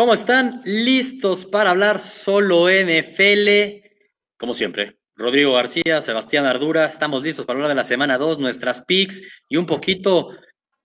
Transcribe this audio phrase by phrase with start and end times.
[0.00, 0.62] ¿Cómo están?
[0.64, 3.84] ¿Listos para hablar solo NFL?
[4.38, 8.80] Como siempre, Rodrigo García, Sebastián Ardura, estamos listos para hablar de la semana 2, nuestras
[8.80, 10.30] picks y un poquito.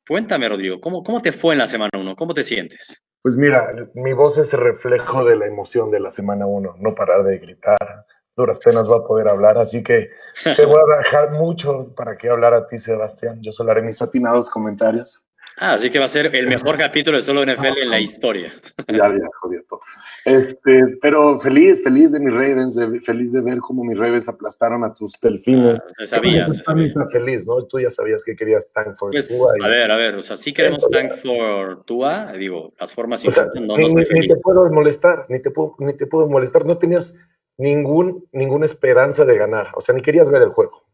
[0.05, 2.14] Cuéntame, Rodrigo, ¿cómo, cómo te fue en la semana 1?
[2.18, 3.02] ¿Cómo te sientes?
[3.22, 6.94] Pues mira, mi voz es el reflejo de la emoción de la semana 1, no
[6.94, 8.05] parar de gritar.
[8.36, 10.09] Duras penas va a poder hablar, así que
[10.44, 13.41] te voy a dejar mucho para que hablar a ti, Sebastián.
[13.41, 15.26] Yo solo haré mis atinados comentarios.
[15.58, 18.54] Ah, así que va a ser el mejor capítulo de solo NFL en la historia.
[18.90, 19.80] Ya, ya, jodido todo.
[20.26, 24.94] Este, pero feliz, feliz de mis Ravens, feliz de ver cómo mis Ravens aplastaron a
[24.94, 25.80] tus delfines.
[26.00, 26.54] Ah, sabías.
[26.54, 27.62] Estás feliz, ¿no?
[27.68, 29.52] Tú ya sabías que querías tank for pues, Tua.
[29.64, 33.31] A ver, a ver, o sea, sí queremos tank for Tua, digo, las formas o
[33.31, 36.28] sea, no ni, nos ni, ni te puedo molestar, ni te puedo, ni te puedo
[36.28, 36.66] molestar.
[36.66, 37.16] No tenías
[37.58, 40.86] ningún, ninguna esperanza de ganar, o sea, ni querías ver el juego.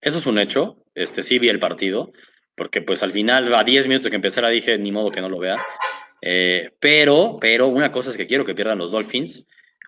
[0.00, 2.12] Eso es un hecho, este sí vi el partido
[2.54, 5.28] porque pues al final a 10 minutos de que empezara dije, ni modo que no
[5.28, 5.64] lo vea.
[6.22, 9.46] Eh, pero, pero una cosa es que quiero que pierdan los Dolphins.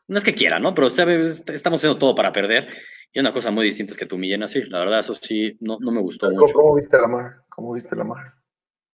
[0.08, 0.74] No es que quiera, ¿no?
[0.74, 1.42] Pero ¿sabes?
[1.48, 2.68] estamos haciendo todo para perder.
[3.12, 4.62] Y una cosa muy distinta es que tú millen así.
[4.64, 6.54] La verdad, eso sí, no, no me gustó ¿Cómo, mucho.
[6.54, 7.32] ¿Cómo viste la mar?
[7.48, 8.34] ¿Cómo viste la mar?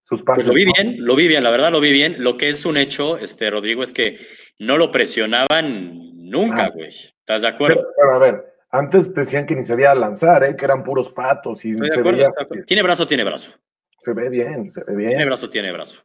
[0.00, 0.44] Sus pasos.
[0.44, 2.16] Pues lo vi bien, lo vi bien, la verdad lo vi bien.
[2.18, 4.18] Lo que es un hecho, este, Rodrigo, es que
[4.58, 5.98] no lo presionaban
[6.30, 6.70] nunca, Ah.
[6.72, 6.88] güey.
[6.88, 7.76] ¿Estás de acuerdo?
[7.76, 10.56] Pero, pero, a ver, antes decían que ni se veía lanzar, ¿eh?
[10.56, 12.32] que eran puros patos y se acuerdo, veía.
[12.66, 13.52] Tiene brazo, tiene brazo.
[14.00, 15.26] Se ve bien, se ve Tiene bien.
[15.26, 16.02] brazo, tiene brazo.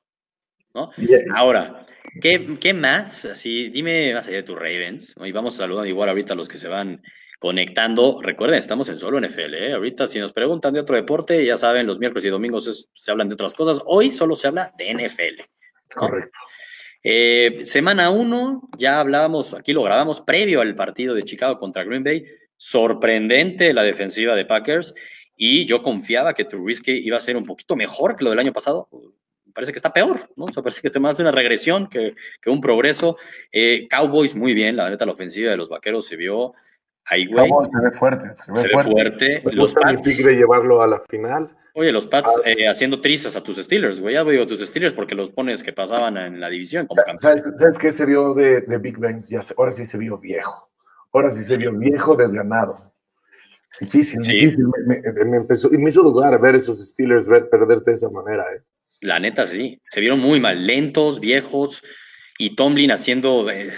[0.75, 0.91] ¿no?
[1.33, 1.87] Ahora,
[2.21, 3.25] ¿qué, qué más?
[3.25, 5.15] Así, dime más allá de tus Ravens.
[5.17, 5.25] ¿no?
[5.25, 7.01] Y vamos saludando igual ahorita a los que se van
[7.39, 8.19] conectando.
[8.21, 9.53] Recuerden, estamos en solo NFL.
[9.55, 9.73] ¿eh?
[9.73, 13.09] Ahorita, si nos preguntan de otro deporte, ya saben, los miércoles y domingos es- se
[13.11, 13.81] hablan de otras cosas.
[13.85, 15.41] Hoy solo se habla de NFL.
[15.95, 16.37] Correcto.
[17.03, 22.03] Eh, semana 1, ya hablábamos, aquí lo grabamos previo al partido de Chicago contra Green
[22.03, 22.25] Bay.
[22.57, 24.93] Sorprendente la defensiva de Packers.
[25.35, 28.51] Y yo confiaba que Trubisky iba a ser un poquito mejor que lo del año
[28.53, 28.89] pasado.
[29.53, 30.45] Parece que está peor, ¿no?
[30.45, 33.17] O sea, parece que es más una regresión que, que un progreso.
[33.51, 36.53] Eh, Cowboys muy bien, la neta, la ofensiva de los vaqueros se vio
[37.05, 37.49] ahí, güey.
[37.49, 38.27] Vamos, se ve fuerte.
[38.43, 38.91] Se ve Se ve fuerte.
[38.91, 39.41] fuerte.
[39.45, 41.49] Me Los gusta Pats, pick de llevarlo a la final.
[41.73, 44.15] oye, los Pats Ah, eh, haciendo trizas a tus Steelers, güey.
[44.15, 47.21] Ya digo tus Steelers porque los pones que pasaban en la división como campeones.
[47.21, 49.19] ¿Sabes, ¿Sabes qué se vio de, de Big Ben?
[49.29, 50.69] Ya se- ahora sí se vio viejo.
[51.17, 52.93] Ahora sí se vio viejo, desganado.
[53.79, 54.33] Difícil, Sí.
[54.33, 54.65] difícil.
[54.85, 58.09] Me, me- me empezó, y me hizo dudar ver esos Steelers ver, perderte de esa
[58.09, 58.43] manera.
[58.55, 58.61] ¿eh?
[59.01, 59.81] La neta, sí.
[59.89, 61.83] Se vieron muy mal, lentos, viejos,
[62.39, 63.71] y Tomlin haciendo eh,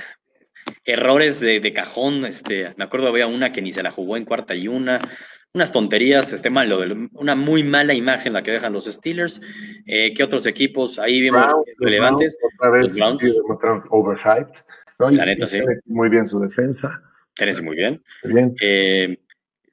[0.85, 2.25] errores de, de cajón.
[2.25, 4.99] Este, me acuerdo había una que ni se la jugó en cuarta y una.
[5.51, 6.79] Unas tonterías, este malo,
[7.13, 9.41] una muy mala imagen la que dejan los Steelers.
[9.88, 12.38] Eh, ¿Qué otros equipos ahí vimos Browns, relevantes?
[12.39, 13.83] Browns otra vez Los Browns.
[13.89, 14.59] overhyped.
[15.17, 15.59] La neta, sí.
[15.85, 17.01] Muy bien su defensa.
[17.39, 18.03] Tennessee muy bien.
[18.23, 18.55] muy Bien.
[18.61, 19.17] Eh,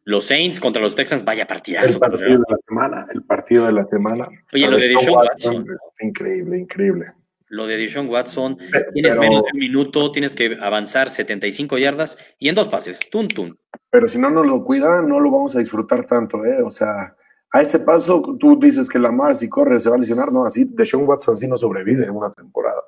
[0.04, 1.98] los Saints contra los Texans, vaya El partidazo.
[1.98, 3.06] partido de la semana.
[3.12, 4.28] El partido de la semana.
[4.52, 5.66] Oye, lo de Deshaun Watson.
[6.00, 7.06] Increíble, increíble.
[7.48, 8.56] Lo de Deshaun Watson,
[8.92, 13.28] tienes menos de un minuto, tienes que avanzar 75 yardas y en dos pases, tun,
[13.28, 13.58] tun.
[13.90, 16.62] Pero si no nos lo cuida, no lo vamos a disfrutar tanto, ¿eh?
[16.62, 17.16] O sea,
[17.50, 20.66] a ese paso tú dices que Lamar si corre se va a lesionar, no, así
[20.70, 22.82] Deshaun Watson así no sobrevive una temporada.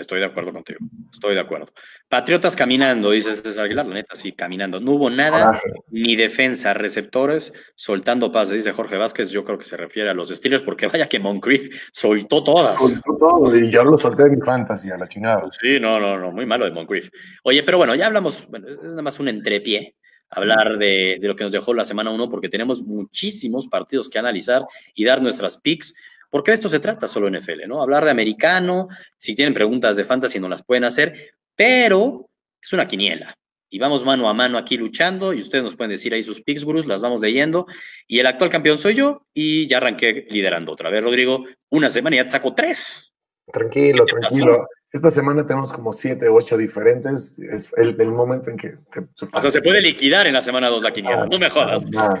[0.00, 0.78] Estoy de acuerdo contigo,
[1.12, 1.66] estoy de acuerdo.
[2.08, 4.80] Patriotas caminando, dices César Aguilar, la neta, sí, caminando.
[4.80, 9.76] No hubo nada, ni defensa, receptores, soltando pases, dice Jorge Vázquez, yo creo que se
[9.76, 12.78] refiere a los Steelers, porque vaya que Moncrief soltó todas.
[12.78, 15.44] Soltó todo, y yo lo solté en mi fantasy a la chingada.
[15.60, 17.10] Sí, no, no, no, muy malo de Moncrief.
[17.44, 19.94] Oye, pero bueno, ya hablamos, bueno, es nada más un entrepié,
[20.30, 24.18] hablar de, de lo que nos dejó la semana 1, porque tenemos muchísimos partidos que
[24.18, 25.94] analizar y dar nuestras picks,
[26.30, 27.82] porque de esto se trata solo NFL, ¿no?
[27.82, 32.30] Hablar de americano, si tienen preguntas de fantasy no las pueden hacer, pero
[32.62, 33.34] es una quiniela.
[33.72, 36.64] Y vamos mano a mano aquí luchando, y ustedes nos pueden decir ahí sus picks,
[36.86, 37.66] las vamos leyendo.
[38.08, 41.44] Y el actual campeón soy yo, y ya arranqué liderando otra vez, Rodrigo.
[41.68, 43.12] Una semana y ya te saco tres.
[43.52, 44.66] Tranquilo, tranquilo.
[44.92, 47.38] Esta semana tenemos como siete, ocho diferentes.
[47.38, 50.42] Es el, el momento en que te- se O sea, se puede liquidar en la
[50.42, 51.84] semana 2 la quiniela, no me jodas.
[51.96, 52.18] Ah,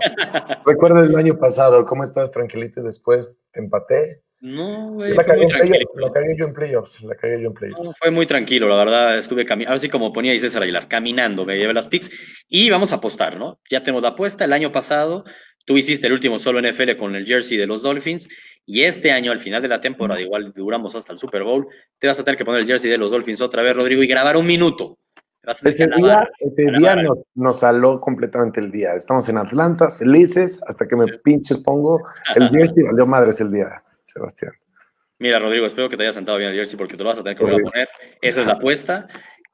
[0.64, 4.22] Recuerda el año pasado, ¿cómo estabas tranquilito y después te empaté?
[4.42, 5.74] No, güey, la cagué muy en tranquilo.
[5.92, 7.98] playoffs, la cagué yo en playoffs, la cagué yo en No, playoffs.
[7.98, 11.74] fue muy tranquilo, la verdad, estuve caminando, así como ponía César Aguilar, caminando, me llevé
[11.74, 12.10] las picks
[12.48, 13.60] y vamos a apostar, ¿no?
[13.70, 15.24] Ya tenemos la apuesta, el año pasado
[15.70, 18.28] tú hiciste el último solo NFL con el jersey de los Dolphins
[18.66, 22.08] y este año, al final de la temporada, igual duramos hasta el Super Bowl, te
[22.08, 24.36] vas a tener que poner el jersey de los Dolphins otra vez, Rodrigo, y grabar
[24.36, 24.98] un minuto.
[25.62, 28.94] Ese día, ese nos, nos saló completamente el día.
[28.94, 32.02] Estamos en Atlanta, felices, hasta que me pinches pongo
[32.34, 34.50] el jersey, valió madres el día, Sebastián.
[35.20, 37.22] Mira, Rodrigo, espero que te hayas sentado bien el jersey porque te lo vas a
[37.22, 37.88] tener que volver a poner.
[38.20, 39.06] Esa es la apuesta.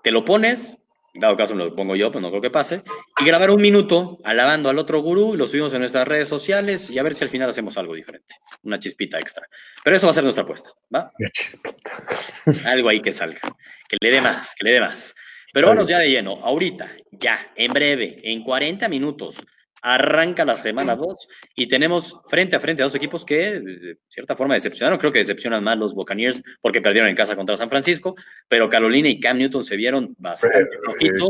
[0.03, 0.79] Te lo pones,
[1.19, 2.83] dado caso me lo pongo yo, pues no creo que pase,
[3.19, 6.91] y grabar un minuto alabando al otro gurú y lo subimos en nuestras redes sociales
[6.91, 9.49] y a ver si al final hacemos algo diferente, una chispita extra.
[9.83, 11.13] Pero eso va a ser nuestra apuesta, ¿va?
[11.19, 12.05] Una chispita.
[12.65, 13.41] Algo ahí que salga.
[13.89, 15.15] que le dé más, que le dé más.
[15.53, 19.45] Pero vamos ya de lleno, ahorita, ya, en breve, en 40 minutos,
[19.87, 24.35] arranca la semana 2 y tenemos frente a frente a dos equipos que de cierta
[24.35, 24.99] forma decepcionaron.
[24.99, 28.17] Creo que decepcionan más los Buccaneers porque perdieron en casa contra San Francisco,
[28.49, 31.29] pero Carolina y Cam Newton se vieron bastante flojitos.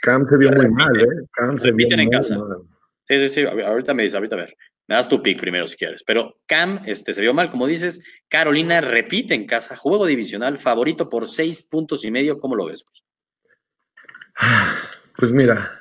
[0.00, 1.26] Cam se vio muy mal, ¿eh?
[1.32, 2.38] Cam se vio en casa.
[3.08, 3.44] Sí, sí, sí.
[3.44, 4.56] Ahorita me dices, ahorita a ver.
[4.86, 6.02] Me das tu pick primero si quieres.
[6.02, 8.00] Pero Cam este, se vio mal, como dices.
[8.28, 9.76] Carolina repite en casa.
[9.76, 12.38] Juego divisional favorito por seis puntos y medio.
[12.38, 12.86] ¿Cómo lo ves?
[15.14, 15.77] Pues mira,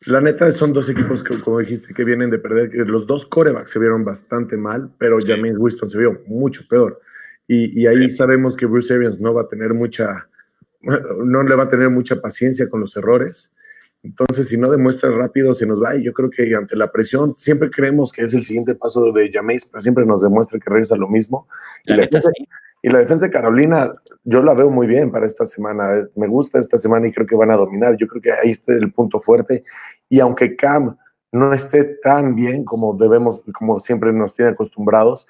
[0.00, 2.70] la neta son dos equipos que, como dijiste, que vienen de perder.
[2.86, 5.28] Los dos corebacks se vieron bastante mal, pero sí.
[5.28, 7.00] James Winston se vio mucho peor.
[7.48, 8.16] Y, y ahí sí.
[8.16, 10.28] sabemos que Bruce Arians no va a tener mucha,
[11.24, 13.54] no le va a tener mucha paciencia con los errores.
[14.02, 15.96] Entonces, si no demuestra rápido, se nos va.
[15.96, 19.30] Y yo creo que ante la presión, siempre creemos que es el siguiente paso de
[19.32, 21.48] Jameis, pero siempre nos demuestra que regresa lo mismo.
[21.84, 22.48] La y, la neta, sí.
[22.86, 23.92] Y la defensa de Carolina,
[24.22, 26.08] yo la veo muy bien para esta semana.
[26.14, 27.96] Me gusta esta semana y creo que van a dominar.
[27.96, 29.64] Yo creo que ahí está el punto fuerte.
[30.08, 30.96] Y aunque Cam
[31.32, 35.26] no esté tan bien como debemos, como siempre nos tiene acostumbrados,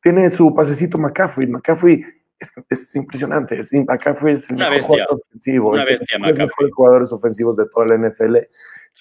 [0.00, 1.48] tiene su pasecito McCaffrey.
[1.48, 2.04] McCaffrey
[2.38, 3.58] es, es, impresionante.
[3.58, 5.06] Es, McCaffrey es el Una mejor bestia.
[5.06, 5.70] jugador ofensivo.
[5.70, 6.46] Una es bestia, uno de los McCaffrey.
[6.46, 8.36] mejores jugadores ofensivos de toda la NFL.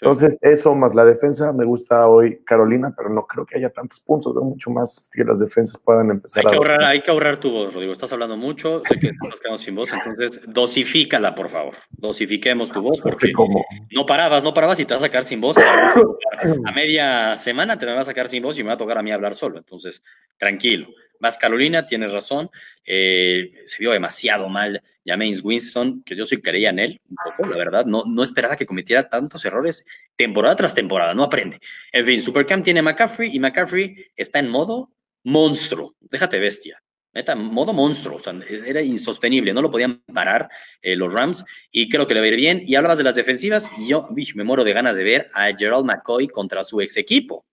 [0.01, 3.99] Entonces, eso más la defensa, me gusta hoy Carolina, pero no creo que haya tantos
[3.99, 6.57] puntos, veo mucho más que las defensas puedan empezar Hay que, a...
[6.57, 7.91] ahorrar, hay que ahorrar tu voz, Rodrigo.
[7.91, 11.75] Estás hablando mucho, sé que estás quedando sin voz, entonces dosifícala, por favor.
[11.91, 15.41] Dosifiquemos tu voz porque como- no parabas, no parabas y te vas a sacar sin
[15.41, 15.57] voz.
[15.57, 18.97] A media semana te me vas a sacar sin voz y me va a tocar
[18.97, 19.57] a mí hablar solo.
[19.57, 20.03] Entonces,
[20.37, 20.87] tranquilo.
[21.19, 22.49] Más Carolina, tienes razón.
[22.85, 27.49] Eh, se vio demasiado mal James Winston, que yo sí creía en él un poco,
[27.49, 27.85] la verdad.
[27.85, 29.85] No, no esperaba que cometiera tantos errores
[30.15, 31.13] temporada tras temporada.
[31.13, 31.59] No aprende.
[31.91, 34.91] En fin, Supercam tiene McCaffrey y McCaffrey está en modo
[35.23, 35.95] monstruo.
[35.99, 36.81] Déjate bestia.
[37.11, 40.47] Neta, modo monstruo, o sea, era insostenible, no lo podían parar
[40.79, 42.61] eh, los Rams y creo que le va a ir bien.
[42.63, 46.27] Y hablabas de las defensivas, yo me muero de ganas de ver a Gerald McCoy
[46.27, 47.45] contra su ex equipo.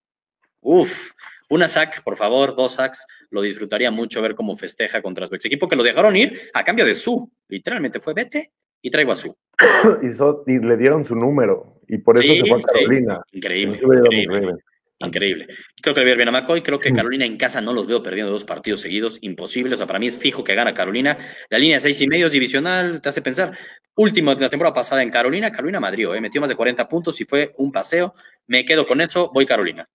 [0.61, 1.13] Uf,
[1.49, 5.45] una sack, por favor, dos sacks, lo disfrutaría mucho ver cómo festeja contra su ex
[5.45, 8.53] equipo, que lo dejaron ir a cambio de su, literalmente fue vete
[8.83, 9.37] y traigo a su.
[10.47, 13.21] Y le dieron su número, y por eso Sí, se fue a sí, Carolina.
[13.33, 13.79] increíble,
[14.99, 15.47] increíble.
[15.83, 16.63] Creo que le ir bien a McCoy.
[16.63, 16.97] Creo que Mm.
[16.97, 19.19] Carolina en casa no los veo perdiendo dos partidos seguidos.
[19.21, 19.75] Imposible.
[19.75, 21.19] O sea, para mí es fijo que gana Carolina.
[21.51, 23.57] La línea de seis y medio es divisional, te hace pensar.
[23.95, 26.21] Último de la temporada pasada en Carolina, Carolina Madrid, ¿eh?
[26.21, 28.15] metió más de 40 puntos y fue un paseo.
[28.47, 29.89] Me quedo con eso, voy Carolina.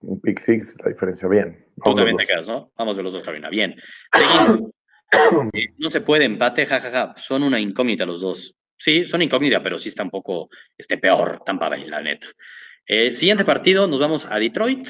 [0.00, 1.66] Un pick six, la diferencia bien.
[1.82, 2.70] Tú también te quedas, ¿no?
[2.76, 3.48] Vamos de los dos, Carolina.
[3.50, 3.74] Bien.
[4.12, 4.70] Seguimos.
[5.52, 7.14] Eh, no se puede empate, jajaja.
[7.16, 8.56] Son una incógnita los dos.
[8.76, 12.26] Sí, son incógnita, pero sí está un poco este, peor Tampa Bay, la neta.
[12.84, 14.88] Eh, siguiente partido, nos vamos a Detroit.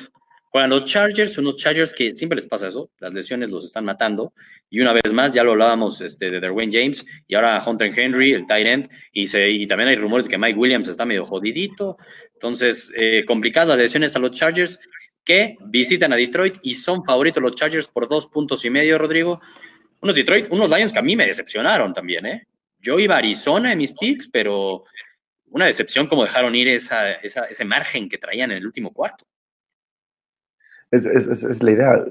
[0.56, 4.32] Juegan los Chargers, unos Chargers que siempre les pasa eso, las lesiones los están matando.
[4.70, 8.32] Y una vez más, ya lo hablábamos este, de Derwin James y ahora Hunter Henry,
[8.32, 11.26] el tight end, y, se, y también hay rumores de que Mike Williams está medio
[11.26, 11.98] jodidito.
[12.32, 14.80] Entonces, eh, complicadas las lesiones a los Chargers
[15.26, 19.42] que visitan a Detroit y son favoritos los Chargers por dos puntos y medio, Rodrigo.
[20.00, 22.46] Unos Detroit, unos Lions que a mí me decepcionaron también, ¿eh?
[22.78, 24.84] Yo iba a Arizona en mis picks, pero
[25.48, 29.26] una decepción como dejaron ir esa, esa, ese margen que traían en el último cuarto.
[30.96, 32.04] Es, es, es, es la idea.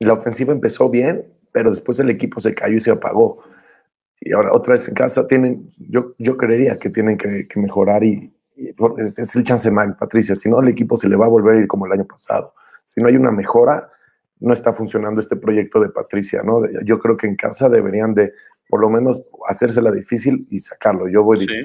[0.00, 3.42] La ofensiva empezó bien, pero después el equipo se cayó y se apagó.
[4.20, 8.04] Y ahora otra vez en casa tienen, yo, yo creería que tienen que, que mejorar
[8.04, 8.68] y, y
[8.98, 10.34] es, es, el chance Mike, Patricia.
[10.34, 12.54] Si no, el equipo se le va a volver a ir como el año pasado.
[12.84, 13.90] Si no hay una mejora,
[14.40, 16.62] no está funcionando este proyecto de Patricia, ¿no?
[16.82, 18.32] Yo creo que en casa deberían de,
[18.68, 21.08] por lo menos, hacérsela difícil y sacarlo.
[21.08, 21.62] Yo voy Sí, sí.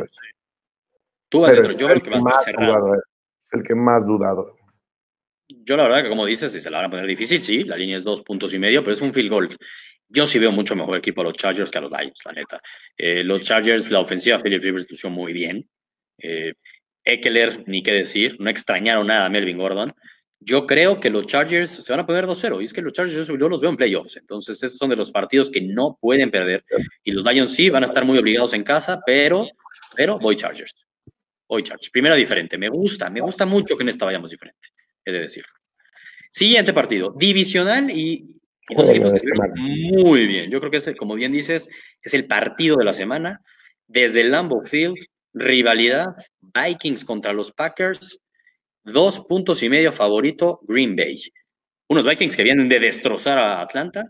[1.29, 4.55] Tú vas Pero dentro, yo el que más dudado, es el que más dudado.
[5.47, 7.77] Yo la verdad que como dices, si se la van a poner difícil, sí, la
[7.77, 9.49] línea es dos puntos y medio, pero es un field goal.
[10.07, 12.61] Yo sí veo mucho mejor equipo a los Chargers que a los Lions, la neta.
[12.97, 15.67] Eh, los Chargers, la ofensiva, Philip Rivers lució muy bien.
[16.17, 16.53] Eh,
[17.03, 19.93] Eckler, ni qué decir, no extrañaron nada a Melvin Gordon.
[20.39, 23.27] Yo creo que los Chargers se van a poner 2-0, y es que los Chargers
[23.27, 26.63] yo los veo en playoffs, entonces estos son de los partidos que no pueden perder.
[27.03, 29.47] Y los Lions sí van a estar muy obligados en casa, pero,
[29.95, 30.73] pero voy Chargers.
[31.47, 31.89] Voy Chargers.
[31.89, 34.69] Primero diferente, me gusta, me gusta mucho que en esta vayamos diferente,
[35.05, 35.51] he de decirlo.
[36.31, 39.19] Siguiente partido, divisional y, y dos equipos que
[39.61, 40.51] muy bien.
[40.51, 41.69] Yo creo que, es, como bien dices,
[42.01, 43.41] es el partido de la semana.
[43.87, 44.97] Desde el Lambeau Field,
[45.33, 46.07] rivalidad,
[46.41, 48.19] Vikings contra los Packers,
[48.83, 51.21] dos puntos y medio favorito, Green Bay.
[51.87, 54.03] Unos Vikings que vienen de destrozar a Atlanta,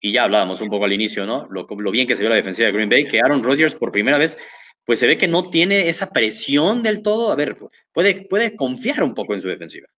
[0.00, 1.48] y ya hablábamos un poco al inicio, ¿no?
[1.50, 3.90] Lo, lo bien que se vio la defensiva de Green Bay, que Aaron Rodgers por
[3.90, 4.38] primera vez,
[4.84, 7.32] pues se ve que no tiene esa presión del todo.
[7.32, 7.56] A ver,
[7.92, 9.88] puede, puede confiar un poco en su defensiva.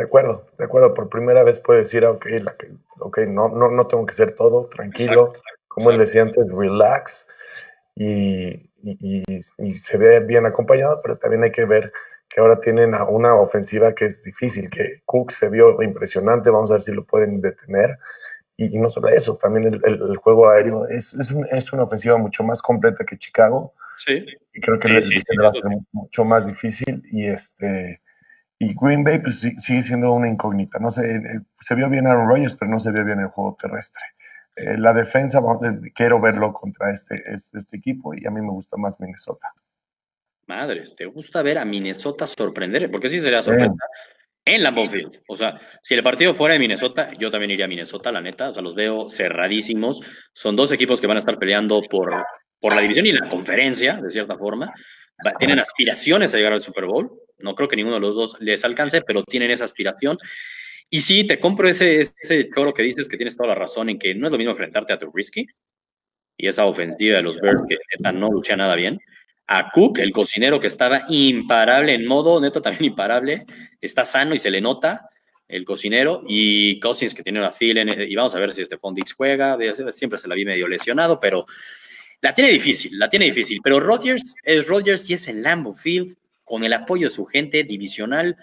[0.00, 0.94] De acuerdo, de acuerdo.
[0.94, 4.32] Por primera vez puede decir, ok, la que, okay no, no, no tengo que ser
[4.34, 5.34] todo, tranquilo.
[5.34, 5.42] Exacto.
[5.68, 7.28] como él decía antes, relax
[7.94, 8.66] y,
[9.76, 11.92] se ve bien acompañado, pero también hay que ver
[12.30, 16.74] que ahora tienen una ofensiva que es difícil, que Cook se vio impresionante, vamos a
[16.74, 17.98] ver si lo pueden detener.
[18.56, 23.04] Y, no solo eso, también el, juego aéreo es, es, una ofensiva mucho más completa
[23.04, 23.74] que Chicago.
[23.98, 24.24] Sí.
[24.54, 24.98] Y creo que va
[25.50, 27.02] a ser mucho más difícil.
[27.12, 28.00] Y este
[28.62, 30.78] y Green Bay pues, sigue siendo una incógnita.
[30.78, 33.56] No sé, eh, se vio bien Aaron Rodgers, pero no se vio bien el juego
[33.60, 34.02] terrestre.
[34.54, 35.40] Eh, la defensa,
[35.94, 39.48] quiero verlo contra este, este, este, equipo y a mí me gusta más Minnesota.
[40.46, 42.90] Madres, ¿te gusta ver a Minnesota sorprender?
[42.90, 43.72] Porque sí sería sorpresa
[44.44, 45.22] en Lambeau Field.
[45.26, 48.50] O sea, si el partido fuera de Minnesota, yo también iría a Minnesota, la neta.
[48.50, 50.02] O sea, los veo cerradísimos.
[50.34, 52.12] Son dos equipos que van a estar peleando por,
[52.60, 54.70] por la división y la conferencia, de cierta forma.
[55.38, 57.10] Tienen aspiraciones a llegar al Super Bowl.
[57.38, 60.18] No creo que ninguno de los dos les alcance, pero tienen esa aspiración.
[60.88, 63.98] Y sí, te compro ese, ese choro que dices que tienes toda la razón en
[63.98, 65.46] que no es lo mismo enfrentarte a Trubisky
[66.36, 68.98] y esa ofensiva de los Bears que neta no lucha nada bien.
[69.46, 73.44] A Cook, el cocinero que estaba imparable en modo, neta también imparable,
[73.80, 75.10] está sano y se le nota
[75.48, 79.12] el cocinero y Cousins que tiene una fila y vamos a ver si este Dix
[79.12, 79.58] juega,
[79.90, 81.44] siempre se la vi medio lesionado, pero
[82.20, 86.16] la tiene difícil, la tiene difícil, pero Rodgers es Rodgers y es en Lambeau Field
[86.44, 88.36] con el apoyo de su gente divisional.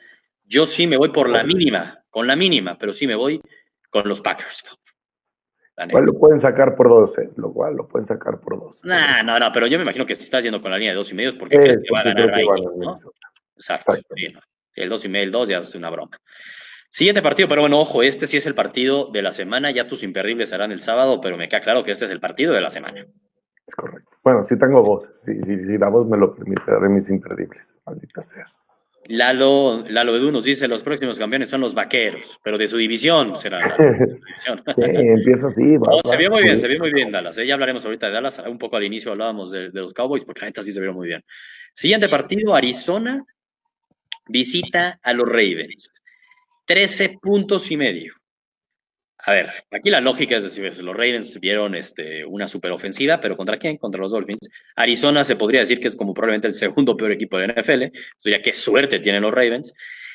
[0.46, 3.42] Yo sí me voy por la mínima, con la mínima, pero sí me voy
[3.90, 4.64] con los Packers.
[5.90, 7.30] Igual lo pueden sacar por dos, ¿eh?
[7.36, 8.84] Lo cual lo pueden sacar por dos.
[8.84, 10.98] No, no, no, pero yo me imagino que si estás yendo con la línea de
[10.98, 12.46] dos y medio es porque crees que va a ganar ahí,
[12.78, 12.94] ¿no?
[13.56, 13.94] Exacto.
[14.74, 16.20] El dos y medio, el dos ya es una broma.
[16.90, 19.70] Siguiente partido, pero bueno, ojo, este sí es el partido de la semana.
[19.72, 22.54] Ya tus imperdibles serán el sábado, pero me queda claro que este es el partido
[22.54, 23.06] de la semana.
[23.68, 24.10] Es correcto.
[24.24, 25.12] Bueno, sí tengo voz.
[25.14, 27.80] Sí, sí, sí, la voz me lo permite, daré mis imperdibles.
[27.86, 28.46] Maldita sea.
[29.10, 33.38] Lalo, Lalo Edu nos dice, los próximos campeones son los vaqueros, pero de su división
[33.38, 34.64] será división.
[34.76, 35.78] sí, empieza así.
[36.04, 37.38] se vio muy bien, se vio muy bien Dallas.
[37.38, 37.48] ¿eh?
[37.48, 38.42] Ya hablaremos ahorita de Dallas.
[38.48, 40.94] Un poco al inicio hablábamos de, de, los Cowboys, porque la neta sí se vio
[40.94, 41.24] muy bien.
[41.74, 43.24] Siguiente partido, Arizona
[44.28, 45.92] visita a los Ravens.
[46.66, 48.14] 13 puntos y medio.
[49.28, 53.58] A ver, aquí la lógica es decir, los Ravens vieron este, una superofensiva, pero ¿contra
[53.58, 53.76] quién?
[53.76, 54.48] Contra los Dolphins.
[54.74, 57.84] Arizona se podría decir que es como probablemente el segundo peor equipo de NFL,
[58.26, 59.74] o ya qué suerte tienen los Ravens.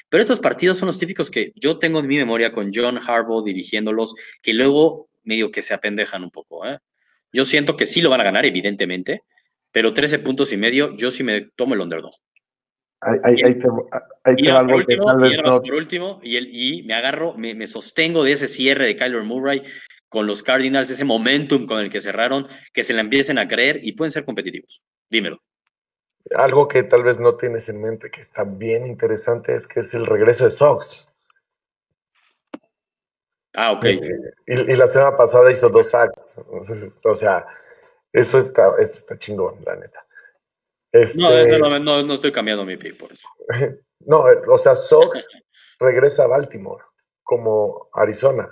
[0.08, 3.44] Pero estos partidos son los típicos que yo tengo en mi memoria con John Harbaugh
[3.44, 6.66] dirigiéndolos, que luego medio que se apendejan un poco.
[6.66, 6.78] ¿eh?
[7.34, 9.24] Yo siento que sí lo van a ganar, evidentemente,
[9.72, 12.14] pero 13 puntos y medio, yo sí me tomo el underdog.
[13.04, 13.54] Hay, y,
[14.46, 19.24] por último, y, el, y me agarro, me, me, sostengo de ese cierre de Kyler
[19.24, 19.64] Murray
[20.08, 23.80] con los Cardinals, ese momentum con el que cerraron, que se la empiecen a creer
[23.82, 24.84] y pueden ser competitivos.
[25.10, 25.42] Dímelo.
[26.36, 29.94] Algo que tal vez no tienes en mente, que está bien interesante, es que es
[29.94, 31.08] el regreso de Sox.
[33.54, 33.84] Ah, ok.
[34.46, 36.36] Y, la semana pasada hizo dos sacks.
[37.04, 37.46] O sea,
[38.12, 40.06] eso está, esto está chingón, la neta.
[40.92, 41.18] Este,
[41.58, 43.26] no, no, no, estoy cambiando mi pick por eso.
[44.04, 45.28] No, o sea, Sox
[45.78, 46.82] regresa a Baltimore
[47.22, 48.48] como Arizona.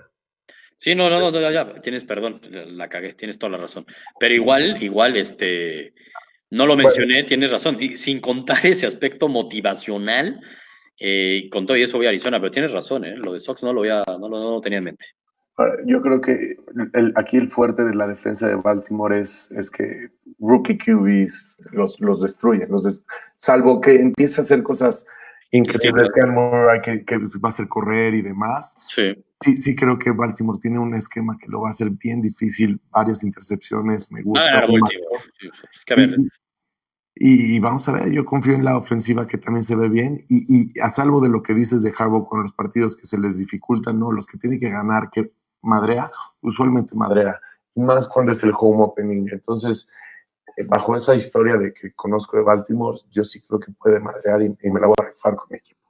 [0.79, 3.85] Sí, no, no, no, ya, tienes, perdón, la cagué, tienes toda la razón.
[4.21, 5.93] Pero igual, igual, este,
[6.51, 10.41] no lo mencioné, tienes razón, y sin contar ese aspecto motivacional,
[10.99, 13.17] eh, con todo y eso voy a Arizona, pero tienes razón, ¿eh?
[13.17, 15.07] lo de Sox no lo, voy a, no, no lo tenía en mente.
[15.87, 16.57] Yo creo que
[17.17, 22.23] aquí el fuerte de la defensa de Baltimore es, es que rookie QBs los, los
[22.23, 23.05] destruyen, los
[23.37, 25.07] salvo que empiece a hacer cosas
[25.51, 26.11] increíbles,
[26.85, 28.77] que, que, va a hacer correr y demás.
[28.89, 29.15] Sí.
[29.43, 29.57] sí.
[29.57, 33.25] Sí, creo que Baltimore tiene un esquema que lo va a hacer bien difícil, varias
[33.25, 34.65] intercepciones, me gusta.
[34.65, 34.67] Ah,
[37.23, 40.73] y, vamos a ver, yo confío en la ofensiva que también se ve bien y,
[40.73, 43.37] y a salvo de lo que dices de Harbaugh con los partidos que se les
[43.37, 44.11] dificultan, ¿no?
[44.11, 45.31] Los que tienen que ganar, que
[45.63, 47.41] madrea, usualmente madrea,
[47.75, 49.29] y más cuando es el home opening.
[49.31, 49.89] Entonces,
[50.57, 54.43] eh, bajo esa historia de que conozco de Baltimore, yo sí creo que puede madrear
[54.43, 55.81] y, me la voy a rifar con mi equipo.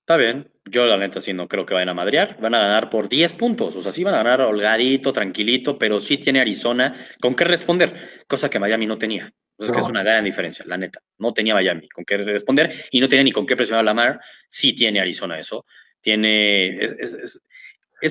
[0.00, 2.90] Está bien, yo la neta sí no creo que vayan a madrear, van a ganar
[2.90, 6.94] por 10 puntos, o sea, sí van a ganar holgadito, tranquilito, pero sí tiene Arizona
[7.22, 9.32] con qué responder, cosa que Miami no tenía.
[9.56, 11.00] Entonces, que es una gran diferencia, la neta.
[11.18, 14.20] No tenía Miami con qué responder y no tenía ni con qué presionar a Lamar.
[14.48, 15.64] Sí tiene Arizona eso.
[16.00, 17.40] Tiene, es, es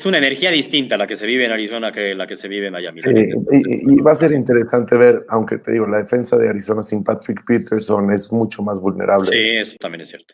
[0.08, 2.74] una energía distinta la que se vive en Arizona que la que se vive en
[2.74, 3.02] Miami.
[3.52, 7.46] y, va a ser interesante ver, aunque te digo, la defensa de Arizona sin Patrick
[7.46, 9.30] Peterson es mucho más vulnerable.
[9.30, 10.34] Sí, eso también es cierto.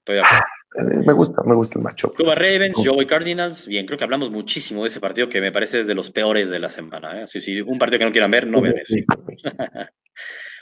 [0.00, 0.44] Estoy de acuerdo.
[0.76, 2.12] Eh, me gusta, me gusta el macho.
[2.14, 3.68] Cuba Ravens, yo voy Cardinals.
[3.68, 6.58] Bien, creo que hablamos muchísimo de ese partido que me parece de los peores de
[6.58, 7.22] la semana.
[7.22, 7.26] ¿eh?
[7.28, 8.96] Si, un partido que no quieran ver, no vean eso.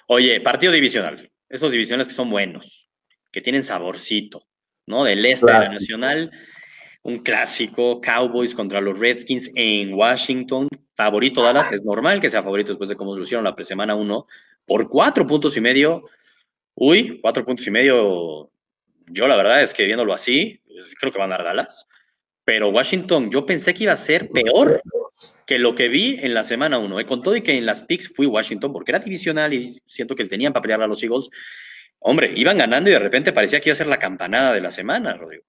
[0.09, 1.31] Oye, partido divisional.
[1.49, 2.91] Esos divisiones que son buenos,
[3.33, 4.47] que tienen saborcito,
[4.87, 5.05] ¿no?
[5.05, 6.31] Del este, de la nacional
[7.05, 10.69] un clásico, Cowboys contra los Redskins en Washington.
[10.97, 13.95] Favorito Dallas, es normal que sea favorito después de cómo se lo hicieron la semana
[13.95, 14.27] 1,
[14.67, 16.05] por cuatro puntos y medio.
[16.75, 18.51] Uy, cuatro puntos y medio.
[19.07, 20.61] Yo la verdad es que viéndolo así,
[20.99, 21.87] creo que van a dar Dallas.
[22.43, 24.83] Pero Washington, yo pensé que iba a ser peor
[25.47, 27.01] que lo que vi en la semana 1.
[27.01, 27.05] ¿eh?
[27.07, 30.25] Con todo y que en las picks fui Washington porque era divisional y siento que
[30.25, 31.29] tenían para pelear a los Eagles.
[31.99, 34.71] Hombre, iban ganando y de repente parecía que iba a ser la campanada de la
[34.71, 35.45] semana, Rodrigo.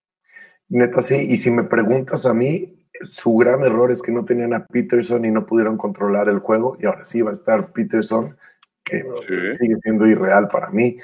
[0.70, 1.28] Neta, sí.
[1.30, 5.26] Y si me preguntas a mí, su gran error es que no tenían a Peterson
[5.26, 6.78] y no pudieron controlar el juego.
[6.80, 8.38] Y ahora sí va a estar Peterson,
[8.84, 9.04] que
[9.60, 10.98] sigue siendo irreal para mí.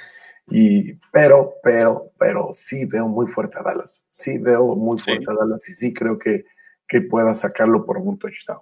[0.49, 4.03] Y, pero, pero, pero sí veo muy fuerte a Dallas.
[4.11, 6.45] Sí veo muy fuerte a Dallas y sí creo que,
[6.87, 8.61] que pueda sacarlo por un touchdown.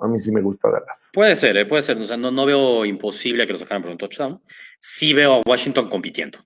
[0.00, 1.10] A mí sí me gusta Dallas.
[1.12, 1.66] Puede ser, ¿eh?
[1.66, 1.98] puede ser.
[1.98, 4.40] O sea, no, no veo imposible que lo sacaran por un touchdown.
[4.80, 6.38] Sí veo a Washington compitiendo.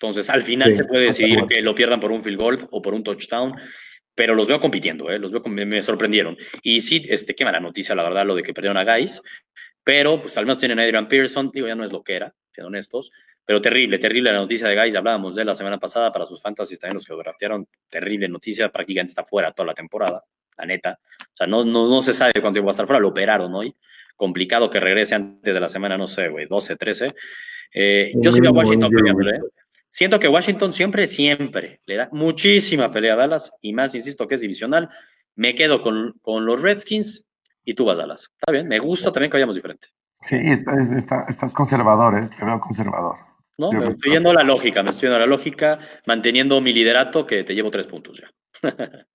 [0.00, 2.94] Entonces, al final se puede decidir que lo pierdan por un field goal o por
[2.94, 3.54] un touchdown,
[4.14, 5.18] pero los veo compitiendo, ¿eh?
[5.18, 6.38] los veo, me, me sorprendieron.
[6.62, 9.20] Y sí, este, qué mala noticia, la verdad, lo de que perdieron a Guys,
[9.84, 12.34] pero pues al menos tienen a Adrian Pearson, digo, ya no es lo que era,
[12.50, 13.12] siendo honestos,
[13.44, 16.80] pero terrible, terrible la noticia de Guys, hablábamos de la semana pasada para sus fantasies,
[16.80, 20.24] también los que draftearon, terrible noticia, prácticamente está fuera toda la temporada,
[20.56, 20.98] la neta.
[21.20, 23.76] O sea, no, no, no se sabe cuánto va a estar fuera, lo operaron hoy.
[24.16, 27.14] Complicado que regrese antes de la semana, no sé, güey, 12, 13.
[27.74, 29.40] Eh, yo soy a Washington peleándole, ¿eh?
[29.90, 34.36] Siento que Washington siempre, siempre le da muchísima pelea a Dallas y más, insisto, que
[34.36, 34.88] es divisional.
[35.34, 37.26] Me quedo con, con los Redskins
[37.64, 38.30] y tú vas a Dallas.
[38.38, 39.88] Está bien, me gusta también que vayamos diferente.
[40.14, 42.28] Sí, estás conservador, ¿eh?
[42.38, 43.16] te veo conservador.
[43.58, 46.72] No, me estoy yendo a la lógica, me estoy yendo a la lógica, manteniendo mi
[46.72, 48.30] liderato que te llevo tres puntos ya.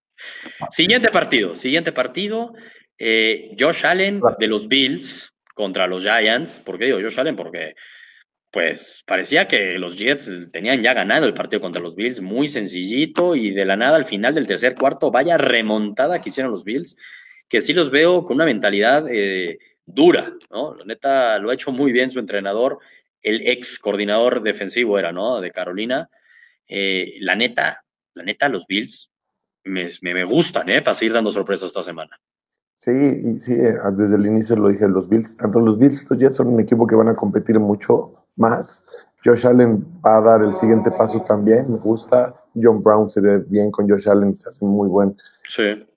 [0.70, 2.54] siguiente partido, siguiente partido.
[2.98, 6.60] Eh, Josh Allen de los Bills contra los Giants.
[6.60, 7.36] ¿Por qué digo Josh Allen?
[7.36, 7.76] Porque
[8.56, 13.36] pues parecía que los Jets tenían ya ganado el partido contra los Bills, muy sencillito
[13.36, 16.96] y de la nada al final del tercer cuarto, vaya remontada que hicieron los Bills,
[17.50, 20.74] que sí los veo con una mentalidad eh, dura, ¿no?
[20.74, 22.80] La neta lo ha hecho muy bien su entrenador,
[23.22, 25.42] el ex coordinador defensivo era, ¿no?
[25.42, 26.10] De Carolina.
[26.66, 29.12] Eh, la neta, la neta, los Bills
[29.66, 30.82] me, me, gustan, ¿eh?
[30.82, 32.18] Para seguir dando sorpresas esta semana.
[32.74, 32.94] Sí,
[33.38, 36.38] sí, eh, desde el inicio lo dije, los Bills, tanto los Bills y los Jets
[36.38, 38.86] son un equipo que van a competir mucho más.
[39.24, 42.36] Josh Allen va a dar el siguiente paso también, me gusta.
[42.62, 45.18] John Brown se ve bien con Josh Allen, se hace muy buen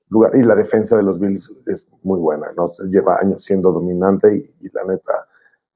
[0.08, 0.32] lugar.
[0.34, 2.70] Y la defensa de los Bills es muy buena, ¿no?
[2.88, 5.28] Lleva años siendo dominante y, la neta,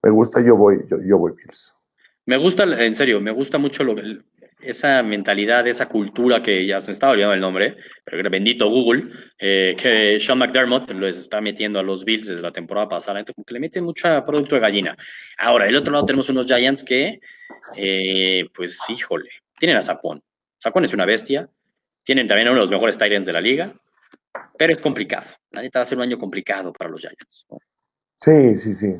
[0.02, 1.74] me gusta, yo voy, yo, yo voy Bills.
[2.24, 3.94] Me gusta, en serio, me gusta mucho lo,
[4.62, 9.10] esa mentalidad, esa cultura que ya se me estaba olvidando el nombre, pero bendito Google,
[9.38, 13.44] eh, que Sean McDermott les está metiendo a los Bills desde la temporada pasada, como
[13.44, 14.96] que le meten mucho producto de gallina.
[15.38, 17.20] Ahora, del otro lado tenemos unos Giants que,
[17.76, 20.22] eh, pues, híjole, tienen a Sapón.
[20.58, 21.48] Sapón es una bestia,
[22.04, 23.74] tienen también uno de los mejores Titans de la liga,
[24.56, 25.26] pero es complicado.
[25.50, 27.46] La neta va a ser un año complicado para los Giants.
[28.16, 28.94] Sí, sí, sí.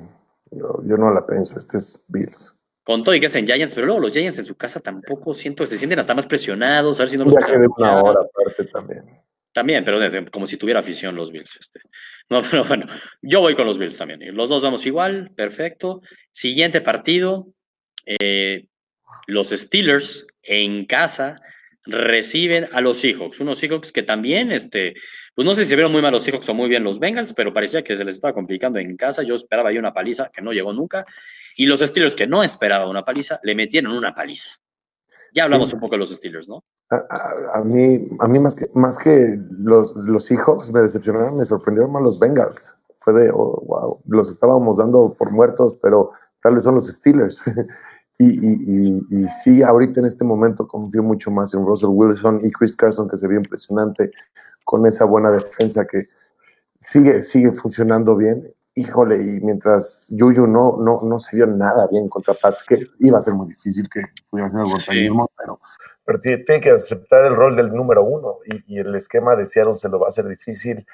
[0.50, 3.86] Yo, yo no la pienso, este es Bills con todo y que hacen Giants, pero
[3.86, 7.02] luego los Giants en su casa tampoco siento que se sienten hasta más presionados, a
[7.04, 7.34] ver si no los
[7.78, 9.04] una hora aparte también.
[9.52, 9.98] También, pero
[10.30, 11.56] como si tuviera afición los Bills.
[11.60, 11.80] Este.
[12.28, 12.86] No, pero bueno,
[13.20, 14.20] yo voy con los Bills también.
[14.34, 16.00] Los dos vamos igual, perfecto.
[16.30, 17.48] Siguiente partido,
[18.06, 18.66] eh,
[19.26, 21.40] los Steelers en casa
[21.84, 24.94] reciben a los Seahawks, unos Seahawks que también, este,
[25.34, 27.52] pues no sé si vieron muy mal los Seahawks o muy bien los Bengals, pero
[27.52, 29.22] parecía que se les estaba complicando en casa.
[29.22, 31.04] Yo esperaba ahí una paliza que no llegó nunca.
[31.56, 34.50] Y los Steelers, que no esperaban una paliza, le metieron una paliza.
[35.34, 36.62] Ya hablamos un poco de los Steelers, ¿no?
[36.90, 41.90] A, mí, a mí más que, más que los, los Seahawks me decepcionaron, me sorprendieron
[41.90, 42.76] más los Bengals.
[42.98, 46.12] Fue de, oh, wow, los estábamos dando por muertos, pero
[46.42, 47.42] tal vez son los Steelers.
[48.18, 52.50] y, y, y, sí, ahorita en este momento confío mucho más en Russell Wilson y
[52.50, 54.10] Chris Carson, que se vio impresionante
[54.64, 56.08] con esa buena defensa que
[56.76, 62.08] sigue, sigue funcionando bien híjole, y mientras Yuyu no, no, no se vio nada bien
[62.08, 64.60] contra Pats, que iba a ser muy difícil que pudiera ser
[64.94, 65.60] el mismo, pero,
[66.04, 69.88] pero tiene que aceptar el rol del número uno y, el esquema de Seattle se
[69.88, 70.86] lo va a hacer difícil.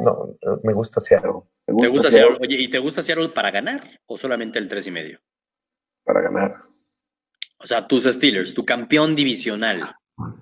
[0.00, 1.42] No, me gusta Seattle.
[1.66, 2.38] ¿Te gusta Seattle?
[2.40, 5.20] Oye, ¿y te gusta Seattle para ganar o solamente el tres y medio?
[6.04, 6.62] Para ganar.
[7.58, 9.94] O sea, tus Steelers, tu campeón divisional.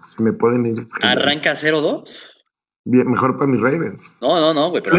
[0.07, 0.87] Si me pueden ir.
[1.03, 2.40] ¿Arranca 0-2?
[2.85, 4.17] Mejor para mis Ravens.
[4.21, 4.97] No, no, no, güey, pero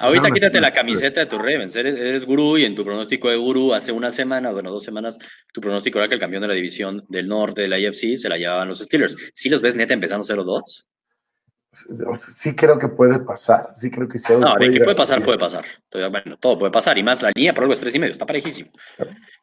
[0.00, 1.76] ahorita, quítate la camiseta de tus Ravens.
[1.76, 5.18] Eres, eres gurú y en tu pronóstico de gurú hace una semana, bueno, dos semanas,
[5.52, 8.28] tu pronóstico era que el campeón de la división del norte de la IFC se
[8.28, 9.16] la llevaban los Steelers.
[9.34, 10.84] ¿Sí los ves neta empezando 0-2?
[11.70, 14.32] Sí creo que puede pasar, sí creo que sí.
[14.32, 15.66] No, de que puede pasar, puede pasar.
[15.92, 18.24] Bueno, todo puede pasar, y más la línea por algo es tres y medio, está
[18.24, 18.70] parejísimo.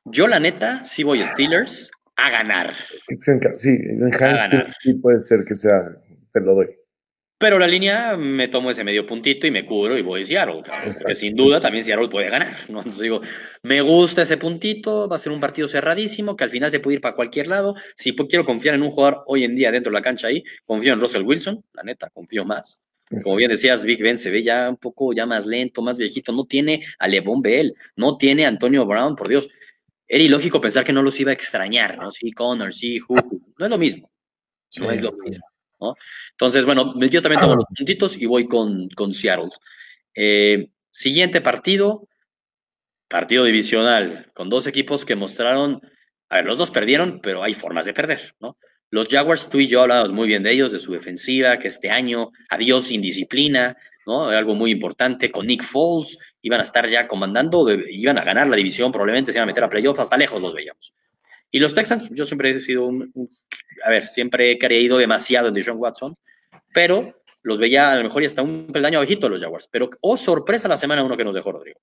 [0.06, 2.74] Yo la neta sí voy Steelers a ganar.
[3.54, 5.84] Sí, en Heinz sí puede ser que sea
[6.34, 6.68] te lo doy.
[7.38, 10.64] Pero la línea me tomo ese medio puntito y me cubro y voy a Seattle.
[11.02, 12.56] Porque sin duda también Seattle puede ganar.
[12.70, 12.80] ¿no?
[12.80, 13.22] Entonces digo,
[13.62, 16.96] me gusta ese puntito, va a ser un partido cerradísimo, que al final se puede
[16.96, 17.76] ir para cualquier lado.
[17.98, 20.94] Si quiero confiar en un jugador hoy en día dentro de la cancha ahí, confío
[20.94, 22.82] en Russell Wilson, la neta, confío más.
[23.24, 26.32] Como bien decías, Big Ben se ve ya un poco ya más lento, más viejito.
[26.32, 29.50] No tiene a Levon Bell, no tiene a Antonio Brown, por Dios.
[30.08, 32.10] Era ilógico pensar que no los iba a extrañar, ¿no?
[32.12, 33.42] Sí, Connor, sí, Juju.
[33.60, 34.10] No es lo mismo.
[34.80, 35.46] No es lo mismo.
[36.32, 39.50] Entonces, bueno, yo también tomo los puntitos y voy con, con Seattle.
[40.14, 42.08] Eh, siguiente partido,
[43.08, 45.82] partido divisional, con dos equipos que mostraron,
[46.30, 48.58] a ver, los dos perdieron, pero hay formas de perder, ¿no?
[48.90, 51.90] Los Jaguars, tú y yo hablábamos muy bien de ellos, de su defensiva, que este
[51.90, 54.30] año, adiós indisciplina, ¿no?
[54.30, 58.56] Algo muy importante, con Nick Foles, iban a estar ya comandando, iban a ganar la
[58.56, 60.96] división, probablemente se iban a meter a playoff, hasta lejos los veíamos.
[61.56, 63.14] Y los Texans, yo siempre he sido un,
[63.86, 66.18] a ver, siempre he creído demasiado en Deshaun Watson,
[66.74, 69.70] pero los veía a lo mejor y hasta un peldaño abajito los Jaguars.
[69.72, 71.80] Pero, oh, sorpresa la semana uno que nos dejó Rodrigo.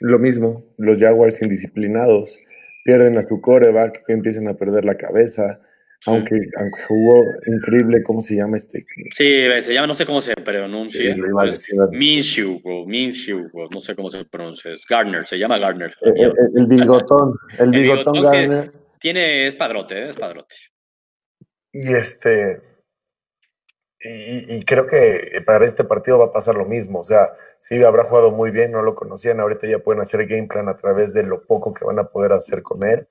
[0.00, 2.40] Lo mismo, los Jaguars indisciplinados,
[2.82, 5.60] pierden a su coreback, empiezan a perder la cabeza,
[6.04, 8.84] aunque, aunque jugó increíble, ¿cómo se llama este?
[9.12, 11.14] Sí, se llama, no sé cómo se pronuncia.
[11.14, 14.72] Sí, Minshew, Minshew, no sé cómo se pronuncia.
[14.72, 15.90] Es Gardner, se llama Gardner.
[16.02, 18.72] Eh, eh, el, bigotón, el, bigotón, Gardner.
[19.00, 20.08] Tiene, es padrote, ¿eh?
[20.10, 20.54] es padrote.
[21.72, 22.60] Y este,
[24.00, 27.00] y, creo que para este partido va a pasar lo mismo.
[27.00, 30.46] O sea, sí habrá jugado muy bien, no lo conocían, ahorita ya pueden hacer game
[30.46, 33.06] plan a través de lo poco que van a poder hacer con él.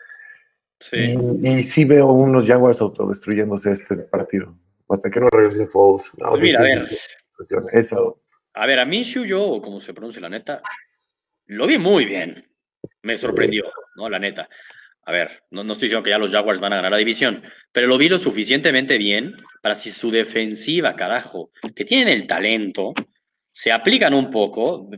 [0.80, 1.16] Sí.
[1.42, 4.56] Y, sí veo unos Jaguars autodestruyéndose este partido.
[4.90, 6.12] Hasta que no regrese Foles.
[6.18, 6.90] pues mira, a ver.
[7.74, 8.22] Eso.
[8.54, 10.62] A ver, a Minshew yo, como se pronuncia la neta,
[11.48, 12.48] lo vi muy bien.
[13.04, 14.10] Me sorprendió, ¿no?
[14.10, 14.48] La neta.
[15.08, 17.44] A ver, no, no, estoy diciendo que ya los Jaguars van a ganar la división,
[17.72, 22.94] pero lo vi lo suficientemente bien para si su defensiva, carajo, que tienen el talento,
[23.52, 24.90] se aplican un poco,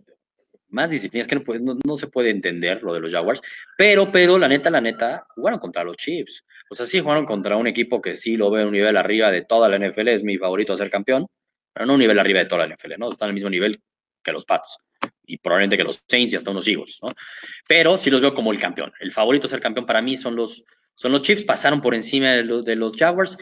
[0.70, 3.42] más disciplinas que no, no, se puede entender lo de los Jaguars,
[3.78, 6.46] pero, pero la neta, la neta, jugaron contra los Chiefs.
[6.70, 9.44] O sea, sí jugaron contra un equipo que sí lo ve un nivel arriba de
[9.44, 11.28] toda la NFL, es mi favorito a ser campeón,
[11.74, 13.10] pero no un nivel arriba de toda la NFL, ¿no?
[13.10, 13.80] Están al mismo nivel
[14.22, 14.78] que los Pats
[15.26, 17.10] y probablemente que los Saints y hasta unos Eagles, ¿no?
[17.68, 18.92] Pero sí los veo como el campeón.
[19.00, 20.64] El favorito a ser campeón para mí son los,
[20.96, 23.38] son los Chiefs, pasaron por encima de, de los Jaguars.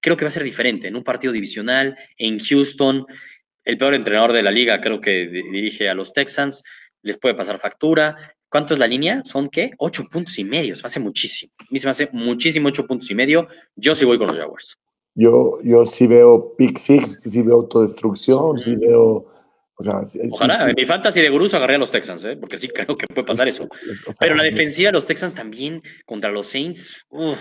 [0.00, 3.06] Creo que va a ser diferente en un partido divisional en Houston
[3.64, 6.62] el peor entrenador de la liga, creo que dirige a los Texans,
[7.02, 8.34] les puede pasar factura.
[8.48, 9.22] ¿Cuánto es la línea?
[9.24, 9.72] Son qué?
[9.78, 11.52] Ocho puntos y medio, se hace muchísimo.
[11.60, 13.48] A mí se me hace muchísimo ocho puntos y medio.
[13.76, 14.78] Yo sí voy con los Jaguars.
[15.14, 19.26] Yo, yo sí veo pick six, sí veo autodestrucción, sí veo.
[19.74, 22.36] O sea, Ojalá, en mi fantasy de gurús agarré a los Texans, ¿eh?
[22.36, 23.68] porque sí creo que puede pasar eso.
[24.20, 27.38] Pero la defensiva de los Texans también contra los Saints, uff,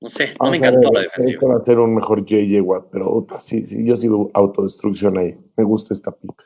[0.00, 1.54] no sé, no me encantó la defensiva.
[1.54, 5.36] Va a ser un mejor JJ Watt, pero sí, sí, yo sigo autodestrucción ahí.
[5.56, 6.42] Me gusta esta pick.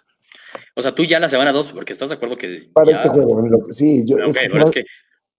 [0.75, 2.71] O sea, tú ya la semana 2, porque estás de acuerdo que.
[2.73, 4.19] Para este juego, sí, yo.
[4.19, 4.85] es, es que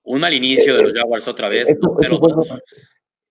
[0.03, 1.67] un mal inicio de los Jaguars otra vez.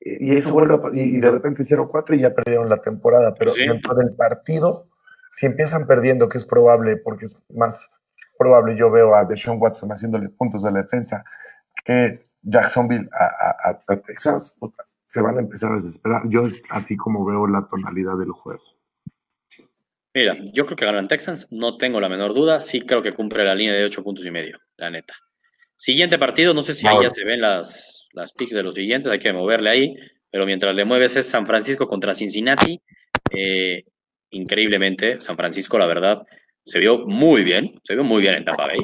[0.00, 4.14] y eso vuelve y de repente 0-4 y ya perdieron la temporada, pero dentro del
[4.14, 4.88] partido,
[5.30, 7.90] si empiezan perdiendo, que es probable, porque es más
[8.38, 11.24] probable, yo veo a Deshaun Watson haciéndole puntos de la defensa,
[11.84, 14.56] que Jacksonville a, Texas,
[15.04, 16.22] se van a empezar a desesperar.
[16.28, 18.62] Yo es así como veo la tonalidad del juego.
[20.14, 22.60] Mira, yo creo que ganan Texans, no tengo la menor duda.
[22.60, 25.14] Sí creo que cumple la línea de ocho puntos y medio, la neta.
[25.74, 29.10] Siguiente partido, no sé si ahí ya se ven las, las picks de los siguientes,
[29.10, 29.96] hay que moverle ahí,
[30.30, 32.80] pero mientras le mueves es San Francisco contra Cincinnati.
[33.30, 33.84] Eh,
[34.30, 36.22] increíblemente, San Francisco, la verdad,
[36.64, 38.78] se vio muy bien, se vio muy bien en Tampa Bay.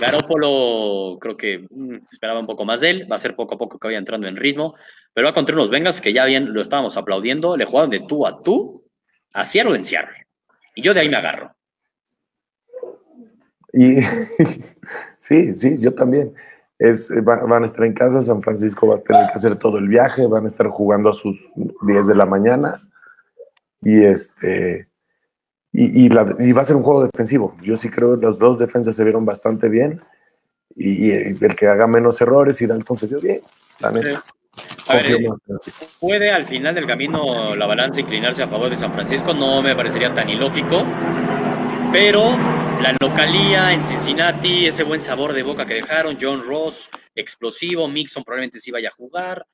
[0.00, 3.58] Garoppolo creo que mm, esperaba un poco más de él, va a ser poco a
[3.58, 4.74] poco que vaya entrando en ritmo,
[5.14, 8.26] pero va contra unos Bengals que ya bien lo estábamos aplaudiendo, le jugaron de tú
[8.26, 8.82] a tú,
[9.32, 10.26] a Seattle en Seattle.
[10.74, 11.54] Y yo de ahí me agarro.
[13.72, 14.00] Y
[15.16, 16.34] sí, sí, yo también.
[16.78, 19.88] Es, van a estar en casa, San Francisco va a tener que hacer todo el
[19.88, 21.50] viaje, van a estar jugando a sus
[21.80, 22.86] 10 de la mañana.
[23.80, 24.86] Y este
[25.78, 27.54] y, va a ser un juego defensivo.
[27.62, 30.00] Yo sí creo que las dos defensas se vieron bastante bien
[30.74, 33.42] y, el que haga menos errores y Dalton se vio bien,
[33.80, 34.24] la neta.
[36.00, 39.76] puede al final del camino la balanza inclinarse a favor de San Francisco, no me
[39.76, 40.82] parecería tan ilógico,
[41.92, 42.30] pero
[42.80, 48.24] la localía en Cincinnati, ese buen sabor de boca que dejaron, John Ross, explosivo, Mixon
[48.24, 49.46] probablemente sí vaya a jugar,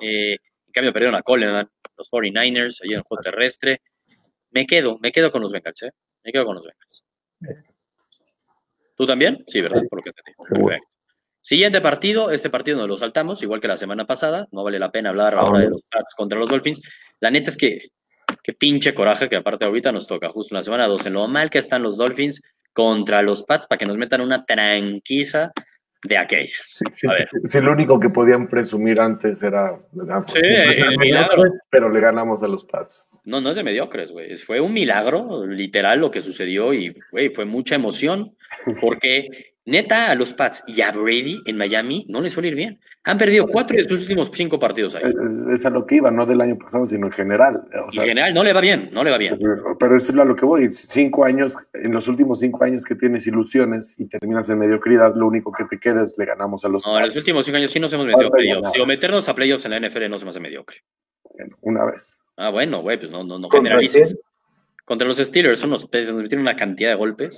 [0.00, 3.82] eh, en cambio perdieron a Coleman, los 49ers, allí en el juego terrestre,
[4.50, 5.90] me quedo, me quedo con los Bengals, ¿eh?
[6.24, 7.04] Me quedo con los Bengals.
[8.96, 9.44] ¿Tú también?
[9.46, 9.82] Sí, ¿verdad?
[9.88, 10.44] Por lo que te digo.
[10.44, 10.88] Perfecto.
[11.40, 14.90] Siguiente partido, este partido nos lo saltamos, igual que la semana pasada, no vale la
[14.90, 16.82] pena hablar ahora de los Pats contra los Dolphins.
[17.20, 17.90] La neta es que
[18.46, 21.26] Qué pinche coraje que aparte ahorita nos toca justo en la semana 12, en lo
[21.26, 22.40] mal que están los Dolphins
[22.72, 25.50] contra los Pats para que nos metan una tranquiza
[26.04, 26.80] de aquellas.
[26.92, 27.08] Sí,
[27.48, 29.76] sí, lo único que podían presumir antes era...
[30.28, 31.42] sí, el milagro.
[31.70, 33.08] Pero le ganamos a los Pats.
[33.26, 34.36] No, no es de mediocres, güey.
[34.36, 38.34] Fue un milagro, literal, lo que sucedió y, güey, fue mucha emoción
[38.80, 39.28] porque
[39.66, 42.80] Neta, a los Pats y a Brady en Miami no les suele ir bien.
[43.02, 45.02] Han perdido cuatro de sus últimos cinco partidos ahí.
[45.52, 47.62] Es, a lo que iba, no del año pasado, sino en general.
[47.72, 49.36] en general no le va bien, no le va bien.
[49.80, 50.70] Pero, eso es a lo que voy.
[50.70, 55.26] Cinco años, en los últimos cinco años que tienes ilusiones y terminas en mediocridad, lo
[55.26, 57.72] único que te queda es le ganamos a los No, en los últimos cinco años
[57.72, 58.70] sí nos hemos metido a playoffs.
[58.72, 60.76] Si o meternos a playoffs en la NFL no se me hace mediocre.
[61.34, 62.16] Bueno, una vez.
[62.36, 64.18] Ah, bueno, güey, pues no, no, no generalices.
[64.84, 67.36] Contra los Steelers son nos metieron una cantidad de golpes.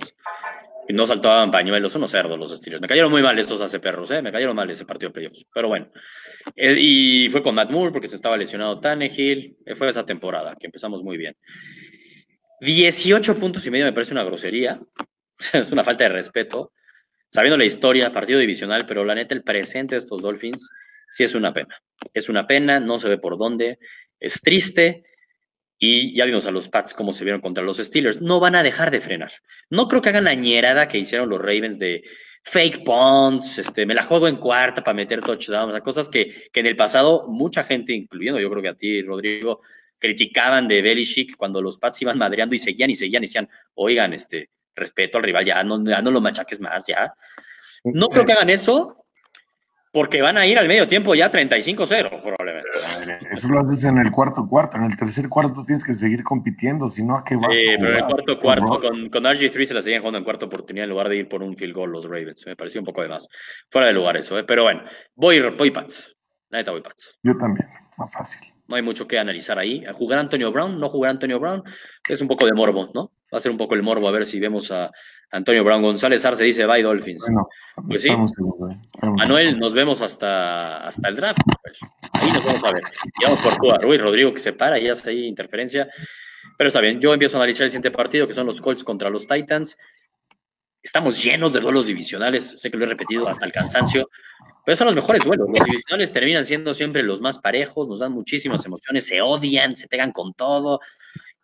[0.89, 2.81] Y no saltaban pañuelos, unos cerdos los estilos.
[2.81, 4.23] Me cayeron muy mal estos hace perros, ¿eh?
[4.23, 5.45] Me cayeron mal ese partido de playoffs.
[5.53, 5.91] Pero bueno.
[6.55, 9.55] y fue con Matt Moore porque se estaba lesionado Tannehill.
[9.67, 11.37] Eh, fue esa temporada que empezamos muy bien.
[12.61, 14.79] 18 puntos y medio me parece una grosería.
[15.53, 16.71] es una falta de respeto.
[17.27, 20.71] Sabiendo la historia, partido divisional, pero la neta, el presente de estos Dolphins
[21.11, 21.79] sí es una pena.
[22.15, 23.77] Es una pena, no se ve por dónde.
[24.19, 25.03] Es triste.
[25.77, 28.21] Y ya vimos a los Pats cómo se vieron contra los Steelers.
[28.21, 29.31] No van a dejar de frenar.
[29.69, 32.03] No creo que hagan la ñerada que hicieron los Ravens de
[32.43, 36.65] fake punts, este, me la juego en cuarta para meter touchdowns, cosas que, que en
[36.65, 39.61] el pasado mucha gente, incluyendo yo creo que a ti, Rodrigo,
[39.99, 44.13] criticaban de Belichick cuando los Pats iban madreando y seguían y seguían y decían, oigan,
[44.13, 47.13] este, respeto al rival, ya no, ya no lo machaques más, ya.
[47.83, 48.98] No creo que hagan eso,
[49.91, 52.69] porque van a ir al medio tiempo ya 35-0, probablemente.
[53.31, 54.77] Eso lo haces en el cuarto cuarto.
[54.77, 57.91] En el tercer cuarto tienes que seguir compitiendo, si no, ¿a qué vas Sí, pero
[57.91, 60.91] en el cuarto cuarto, con, con RG3 se la seguían jugando en cuarta oportunidad en
[60.91, 62.45] lugar de ir por un field goal los Ravens.
[62.45, 63.27] Me pareció un poco de más.
[63.69, 64.43] Fuera de lugar eso, ¿eh?
[64.43, 64.83] pero bueno,
[65.15, 66.15] voy, voy Pats.
[66.49, 67.17] La neta voy Pats.
[67.23, 68.53] Yo también, más fácil.
[68.67, 69.83] No hay mucho que analizar ahí.
[69.93, 70.79] ¿Jugar Antonio Brown?
[70.79, 71.63] ¿No jugar Antonio Brown?
[72.07, 73.11] Es un poco de morbo, ¿no?
[73.33, 74.91] Va a ser un poco el morbo a ver si vemos a,
[75.31, 77.25] Antonio Brown González Arce dice bye Dolphins.
[77.87, 78.09] pues sí.
[79.01, 81.41] Manuel, nos vemos hasta, hasta el draft.
[81.61, 81.77] Pues.
[82.13, 82.83] Ahí nos vamos a ver.
[83.19, 85.87] Y vamos por tú, Ruiz Rodrigo que se para, ya está ahí interferencia.
[86.57, 89.09] Pero está bien, yo empiezo a analizar el siguiente partido, que son los Colts contra
[89.09, 89.77] los Titans.
[90.81, 94.09] Estamos llenos de duelos divisionales, sé que lo he repetido hasta el cansancio,
[94.65, 95.47] pero son los mejores duelos.
[95.49, 99.87] Los divisionales terminan siendo siempre los más parejos, nos dan muchísimas emociones, se odian, se
[99.87, 100.79] pegan con todo.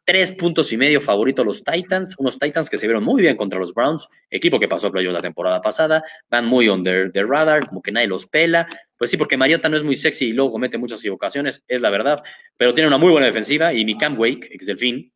[0.06, 3.58] Tres puntos y medio favorito los Titans, unos Titans que se vieron muy bien contra
[3.58, 7.68] los Browns, equipo que pasó a playoff la temporada pasada, van muy under the radar,
[7.68, 8.68] como que nadie los pela.
[8.98, 11.90] Pues sí, porque Mariota no es muy sexy y luego comete muchas equivocaciones, es la
[11.90, 12.24] verdad,
[12.56, 15.12] pero tiene una muy buena defensiva y mi Cam Wake, ex delfín,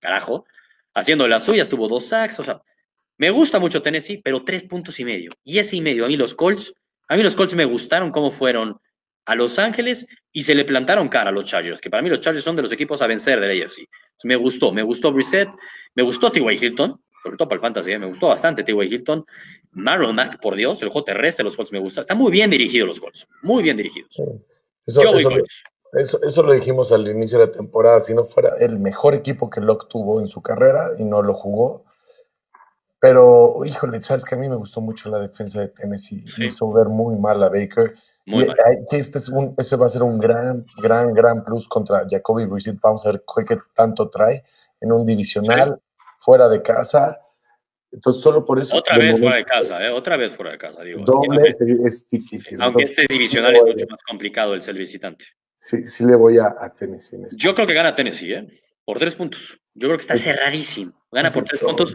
[0.00, 0.44] carajo,
[0.92, 2.62] haciendo las suyas, tuvo dos sacks, o sea,
[3.18, 5.30] me gusta mucho Tennessee, pero tres puntos y medio.
[5.44, 6.74] Y ese y medio, a mí los Colts,
[7.06, 8.80] a mí los Colts me gustaron cómo fueron
[9.24, 12.20] a Los Ángeles y se le plantaron cara a los Chargers, que para mí los
[12.20, 13.88] Chargers son de los equipos a vencer del AFC.
[14.24, 15.50] Me gustó, me gustó Brissett,
[15.94, 16.64] me gustó T.Y.
[16.64, 17.98] Hilton, sobre todo para el fantasy, ¿eh?
[17.98, 18.94] me gustó bastante T.Y.
[18.94, 19.24] Hilton.
[19.72, 22.00] Marlon Mack, por Dios, el juego terrestre de los Colts me gusta.
[22.02, 24.20] Están muy bien dirigidos los Colts, muy bien dirigidos.
[25.92, 28.00] Eso, eso, lo dijimos al inicio de la temporada.
[28.00, 31.34] Si no fuera el mejor equipo que Locke tuvo en su carrera y no lo
[31.34, 31.84] jugó.
[32.98, 36.24] Pero, híjole, sabes que a mí me gustó mucho la defensa de Tennessee.
[36.38, 40.18] Hizo ver muy mal a Baker y este es un, ese va a ser un
[40.18, 42.78] gran, gran, gran plus contra Jacoby Brissett.
[42.80, 44.44] Vamos a ver qué, tanto trae
[44.80, 45.80] en un divisional,
[46.18, 47.18] fuera de casa.
[47.90, 48.76] Entonces, solo por eso.
[48.76, 49.90] Otra vez fuera de casa, ¿eh?
[49.90, 51.04] Otra vez fuera de casa, digo.
[51.04, 51.54] Doble
[51.84, 52.60] es difícil.
[52.62, 55.26] Aunque este divisional es mucho más complicado el ser visitante.
[55.56, 57.22] Sí, sí le voy a, a Tennessee.
[57.24, 57.36] Este.
[57.36, 58.62] Yo creo que gana Tennessee, ¿eh?
[58.84, 59.60] Por tres puntos.
[59.74, 60.92] Yo creo que está cerradísimo.
[61.10, 61.94] Gana por tres puntos.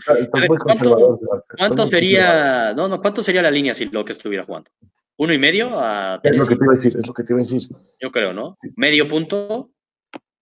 [1.57, 4.69] ¿Cuánto, sería, no, no, ¿cuánto sería la línea si lo que estuviera jugando?
[5.17, 7.33] ¿Uno y medio a Es lo que te iba a decir, es lo que te
[7.33, 7.67] iba a decir.
[7.99, 8.57] Yo creo, ¿no?
[8.75, 9.71] Medio punto.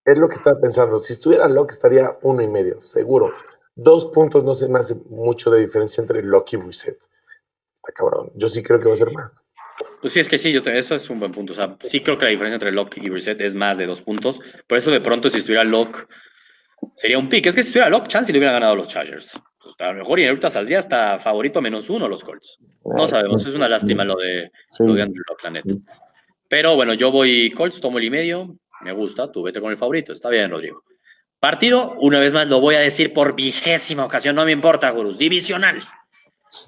[0.03, 0.99] Es lo que estaba pensando.
[0.99, 3.33] Si estuviera Locke estaría uno y medio, seguro.
[3.75, 6.97] Dos puntos no se me hace mucho de diferencia entre Locke y Reset.
[7.73, 8.31] Está cabrón.
[8.35, 9.33] Yo sí creo que va a ser más.
[10.01, 11.53] Pues sí, es que sí, yo eso es un buen punto.
[11.53, 14.01] O sea, sí creo que la diferencia entre Locke y Reset es más de dos
[14.01, 14.41] puntos.
[14.67, 16.07] Por eso de pronto si estuviera Locke
[16.95, 17.45] sería un pick.
[17.47, 19.39] Es que si estuviera Locke, chance le hubieran ganado los Chargers.
[19.61, 22.59] Pues, a lo mejor y ahorita saldría hasta favorito menos uno los Colts.
[22.83, 25.73] No sabemos, es una lástima lo de, lo de Andrew Locke, la neta.
[26.47, 28.57] Pero bueno, yo voy Colts, tomo el y medio.
[28.81, 30.13] Me gusta, tú vete con el favorito.
[30.13, 30.83] Está bien, Rodrigo.
[31.39, 35.17] Partido, una vez más lo voy a decir por vigésima ocasión, no me importa, Gurus.
[35.17, 35.83] Divisional.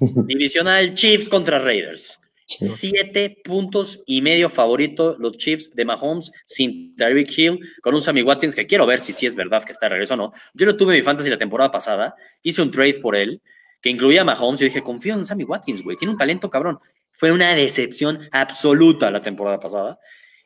[0.00, 2.18] Divisional Chiefs contra Raiders.
[2.48, 8.22] Siete puntos y medio favorito los Chiefs de Mahomes sin Tyreek Hill con un Sammy
[8.22, 10.32] Watkins que quiero ver si sí es verdad que está de regreso o no.
[10.54, 13.42] Yo lo tuve mi fantasy la temporada pasada, hice un trade por él
[13.82, 16.78] que incluía a Mahomes y dije, confío en Sammy Watkins, güey, tiene un talento cabrón.
[17.12, 19.98] Fue una decepción absoluta la temporada pasada.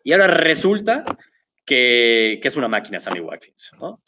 [0.03, 1.05] Y ahora resulta
[1.64, 4.01] que, es una máquina Sammy Watkins, ¿no?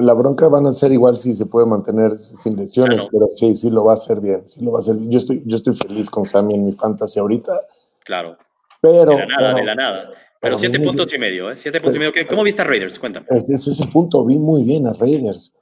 [0.00, 3.70] La, bronca van a ser igual si se puede mantener sin lesiones, pero sí, sí
[3.70, 6.08] lo va a hacer bien, sí lo va a hacer Yo estoy, yo estoy feliz
[6.08, 7.60] con Sammy en mi fantasy ahorita.
[8.04, 8.36] Claro.
[8.80, 10.10] Pero, de la nada, de la nada.
[10.40, 11.56] Pero siete puntos y medio, ¿eh?
[11.56, 12.12] Siete puntos y medio.
[12.28, 12.98] ¿Cómo viste a Raiders?
[12.98, 13.26] Cuéntame.
[13.28, 14.24] Ese es el punto.
[14.24, 15.54] Vi muy bien a Raiders.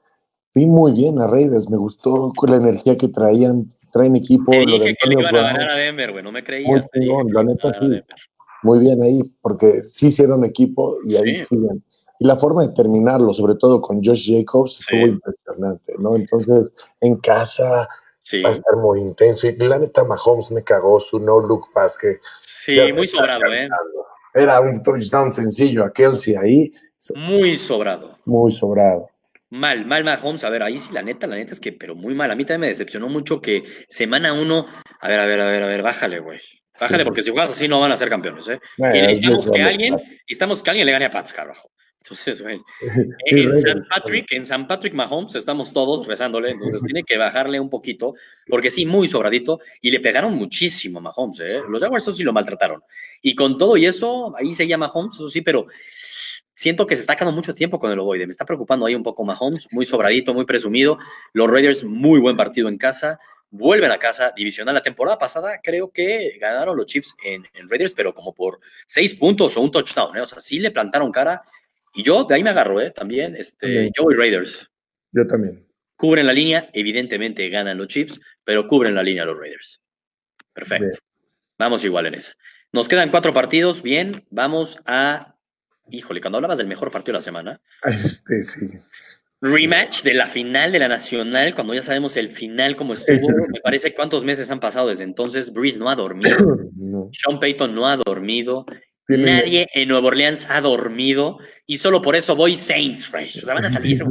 [0.55, 1.69] Vi muy bien a Raiders.
[1.69, 3.67] Me gustó la energía que traían.
[3.93, 4.53] Traen equipo.
[4.53, 6.23] Te dije que le iban a ganar a Denver, güey.
[6.23, 6.89] No me creías.
[6.95, 8.01] Muy, la neta, sí.
[8.63, 11.85] Muy bien ahí, porque sí hicieron equipo y ahí siguen.
[12.21, 16.17] Y la forma de terminarlo, sobre todo con Josh Jacobs, estuvo impresionante, ¿no?
[16.17, 17.89] Entonces, en casa
[18.45, 19.47] va a estar muy intenso.
[19.47, 22.19] Y la neta, Mahomes me cagó su no-look pass que...
[22.43, 23.69] Sí, muy sobrado, ¿eh?
[24.35, 26.73] Era un touchdown sencillo a Kelsey ahí.
[27.15, 28.17] Muy sobrado.
[28.25, 29.09] Muy sobrado.
[29.51, 30.45] Mal, mal Mahomes.
[30.45, 32.31] A ver, ahí sí, la neta, la neta es que, pero muy mal.
[32.31, 34.67] A mí también me decepcionó mucho que semana uno,
[35.01, 36.41] a ver, a ver, a ver, a ver, bájale, güey.
[36.81, 38.61] Bájale, porque si juegas así no van a ser campeones, ¿eh?
[38.77, 41.73] y necesitamos que alguien, necesitamos que alguien le gane a Pats, carajo.
[42.01, 42.61] Entonces, güey,
[43.27, 47.69] en San Patrick, en San Patrick Mahomes estamos todos rezándole, entonces tiene que bajarle un
[47.69, 48.15] poquito,
[48.47, 51.61] porque sí, muy sobradito, y le pegaron muchísimo a Mahomes, ¿eh?
[51.69, 52.81] Los Jaguars eso sí lo maltrataron.
[53.21, 55.67] Y con todo y eso, ahí seguía Mahomes, eso sí, pero
[56.55, 59.03] siento que se está quedando mucho tiempo con el ovoide, me está preocupando ahí un
[59.03, 60.99] poco Mahomes, muy sobradito, muy presumido,
[61.33, 63.19] los Raiders, muy buen partido en casa,
[63.51, 64.75] vuelven a casa divisional.
[64.75, 69.57] La temporada pasada creo que ganaron los Chiefs en, Raiders, pero como por seis puntos
[69.57, 70.21] o un touchdown, ¿eh?
[70.21, 71.43] o sea, sí le plantaron cara
[71.95, 72.91] y yo de ahí me agarro, ¿eh?
[72.91, 74.71] También, este, yo y Raiders.
[75.13, 75.67] Yo también.
[75.97, 79.83] Cubren la línea, evidentemente ganan los Chiefs, pero cubren la línea los Raiders.
[80.53, 80.99] Perfecto.
[81.59, 82.35] Vamos igual en esa.
[82.73, 85.37] Nos quedan cuatro partidos, bien, vamos a...
[85.91, 87.61] Híjole, cuando hablabas del mejor partido de la semana.
[87.85, 88.67] Este, sí.
[89.41, 93.29] Rematch de la final de la Nacional, cuando ya sabemos el final como estuvo.
[93.29, 95.53] Me parece cuántos meses han pasado desde entonces.
[95.53, 96.37] Breeze no ha dormido.
[97.13, 98.67] Sean Payton no ha dormido.
[99.09, 103.65] Nadie en Nueva Orleans ha dormido y solo por eso voy Saints, O sea, van
[103.65, 104.05] a salir,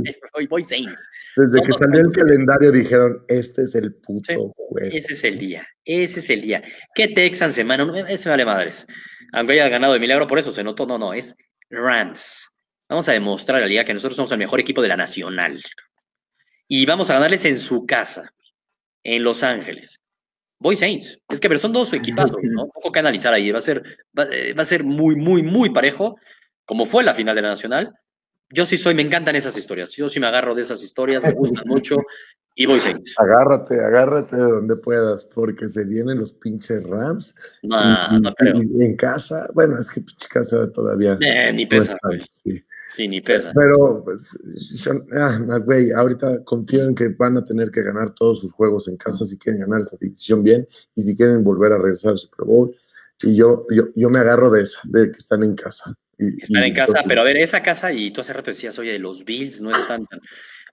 [0.49, 1.09] voy, Saints.
[1.35, 4.89] Desde que salió el calendario dijeron, este es el puto juego.
[4.91, 6.63] Ese es el día, ese es el día.
[6.95, 7.87] ¿Qué Texan semana?
[8.09, 8.87] Ese vale madres.
[9.33, 10.87] Aunque haya ganado de milagro, por eso se notó.
[10.87, 11.35] No, no, es
[11.69, 12.49] Rams.
[12.89, 15.61] Vamos a demostrar a la liga que nosotros somos el mejor equipo de la Nacional.
[16.67, 18.33] Y vamos a ganarles en su casa,
[19.03, 20.01] en Los Ángeles.
[20.59, 21.19] Voy Saints.
[21.29, 22.63] Es que, pero son dos equipazos, ¿no?
[22.63, 23.51] Un poco que analizar ahí.
[23.51, 23.83] Va a ser,
[24.31, 26.17] eh, va, a ser muy, muy, muy parejo,
[26.65, 27.93] como fue la final de la Nacional.
[28.49, 29.91] Yo sí soy, me encantan esas historias.
[29.95, 31.97] Yo sí me agarro de esas historias, me gustan mucho
[32.55, 33.13] y voy Saints.
[33.19, 37.35] Agárrate, agárrate de donde puedas, porque se vienen los pinches Rams.
[37.61, 38.55] No, no creo.
[38.55, 41.17] en casa, bueno, es que pinche casa todavía.
[41.21, 41.97] Eh, ni pesa,
[42.29, 42.63] sí.
[42.97, 43.51] Sí, ni pesa.
[43.53, 44.39] Pero, pues,
[45.15, 48.97] ah, güey, ahorita confío en que van a tener que ganar todos sus juegos en
[48.97, 52.47] casa si quieren ganar esa división bien y si quieren volver a regresar al Super
[52.47, 52.75] Bowl.
[53.21, 55.93] Y yo, yo, yo me agarro de esa, de que están en casa.
[56.17, 59.23] están en casa, pero a ver, esa casa, y tú hace rato decías, oye, los
[59.23, 60.19] Bills no están tan...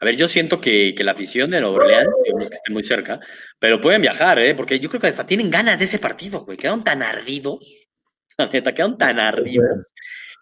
[0.00, 2.84] A ver, yo siento que, que la afición de Nueva Orleans, digamos que estén muy
[2.84, 3.20] cerca,
[3.58, 4.54] pero pueden viajar, ¿eh?
[4.54, 6.56] Porque yo creo que hasta tienen ganas de ese partido, güey.
[6.56, 7.86] Quedaron tan ardidos.
[8.38, 9.84] La neta, quedaron tan ardidos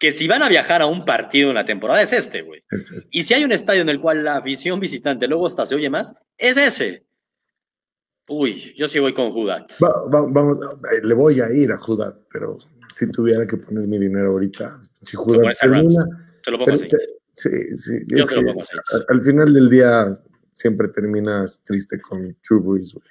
[0.03, 2.61] que si van a viajar a un partido en la temporada es este, güey.
[3.09, 5.89] Y si hay un estadio en el cual la afición visitante luego hasta se oye
[5.89, 7.05] más, es ese.
[8.27, 9.71] Uy, yo sí voy con Judat.
[9.79, 10.57] vamos,
[10.91, 12.57] eh, le voy a ir a Judat, pero
[12.93, 16.03] si tuviera que poner mi dinero ahorita, si Judat termina...
[16.43, 16.89] Te lo pongo así.
[17.31, 17.99] Sí, sí.
[18.07, 18.75] Yo te lo pongo así.
[19.07, 20.07] Al, final del día
[20.51, 23.07] siempre terminas triste con True Breeze, güey.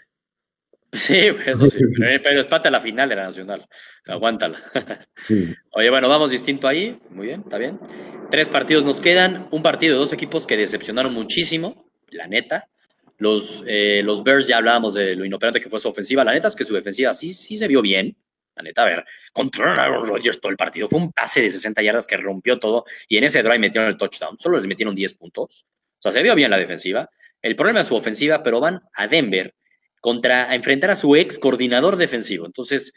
[0.92, 1.78] Sí, eso sí,
[2.22, 3.66] pero, es a la final de la Nacional.
[4.06, 4.62] Aguántala.
[5.16, 5.54] Sí.
[5.70, 6.98] Oye, bueno, vamos distinto ahí.
[7.10, 7.78] Muy bien, está bien.
[8.30, 9.46] Tres partidos nos quedan.
[9.52, 12.68] Un partido de dos equipos que decepcionaron muchísimo, la neta.
[13.18, 16.24] Los, eh, los Bears ya hablábamos de lo inoperante que fue su ofensiva.
[16.24, 18.16] La neta es que su defensiva sí, sí se vio bien.
[18.56, 20.88] La neta, a ver, controlaron a los Rodgers todo el partido.
[20.88, 23.96] Fue un pase de 60 yardas que rompió todo y en ese drive metieron el
[23.96, 24.38] touchdown.
[24.38, 25.66] Solo les metieron 10 puntos.
[25.98, 27.08] O sea, se vio bien la defensiva.
[27.40, 29.54] El problema es su ofensiva, pero van a Denver
[30.02, 32.44] contra a enfrentar a su ex coordinador defensivo.
[32.44, 32.92] Entonces,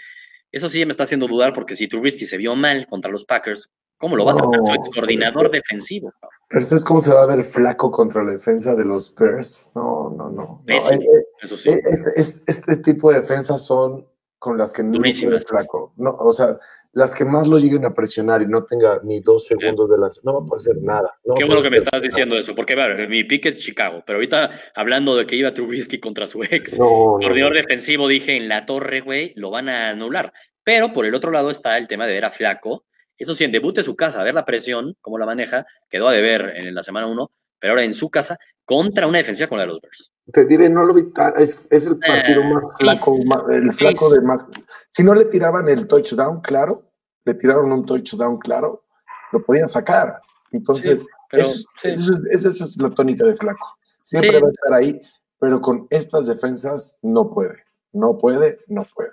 [0.51, 3.70] eso sí me está haciendo dudar porque si Trubisky se vio mal contra los Packers,
[3.97, 6.12] ¿cómo lo va a tratar su ex coordinador defensivo?
[6.49, 9.64] Pero es cómo se va a ver flaco contra la defensa de los Bears.
[9.76, 10.64] No, no, no.
[10.68, 11.70] Eh, eh, eso sí.
[11.70, 11.82] Eh,
[12.16, 14.08] este, tipo de defensas son
[14.39, 15.93] con las que no se ve flaco.
[15.97, 16.58] No, o sea,
[16.96, 20.24] las que más lo lleguen a presionar y no tenga ni dos segundos de las...
[20.24, 21.14] No va a poder hacer nada.
[21.36, 24.50] Qué bueno que me estás diciendo eso, porque ver, mi pick es Chicago, pero ahorita
[24.74, 29.34] hablando de que iba Trubisky contra su ex coordinador defensivo, dije en la torre, güey,
[29.36, 30.32] lo van a anular.
[30.64, 32.86] Pero por el otro lado está el tema de ver a Flaco.
[33.18, 36.08] Eso sí, en debut de su casa, a ver la presión, cómo la maneja, quedó
[36.08, 37.30] a deber en la semana uno,
[37.60, 40.14] pero ahora en su casa contra una defensiva con la de los Bears.
[40.32, 44.10] Te diré, no lo vi tan, es, es el partido eh, más flaco, el flaco
[44.10, 44.44] de más.
[44.90, 46.92] Si no le tiraban el touchdown, claro,
[47.26, 48.86] le tiraron un touchdown, claro,
[49.32, 50.20] lo podían sacar.
[50.52, 53.78] Entonces, esa es la tónica de Flaco.
[54.02, 55.02] Siempre va a estar ahí,
[55.40, 59.12] pero con estas defensas no puede, no puede, no puede.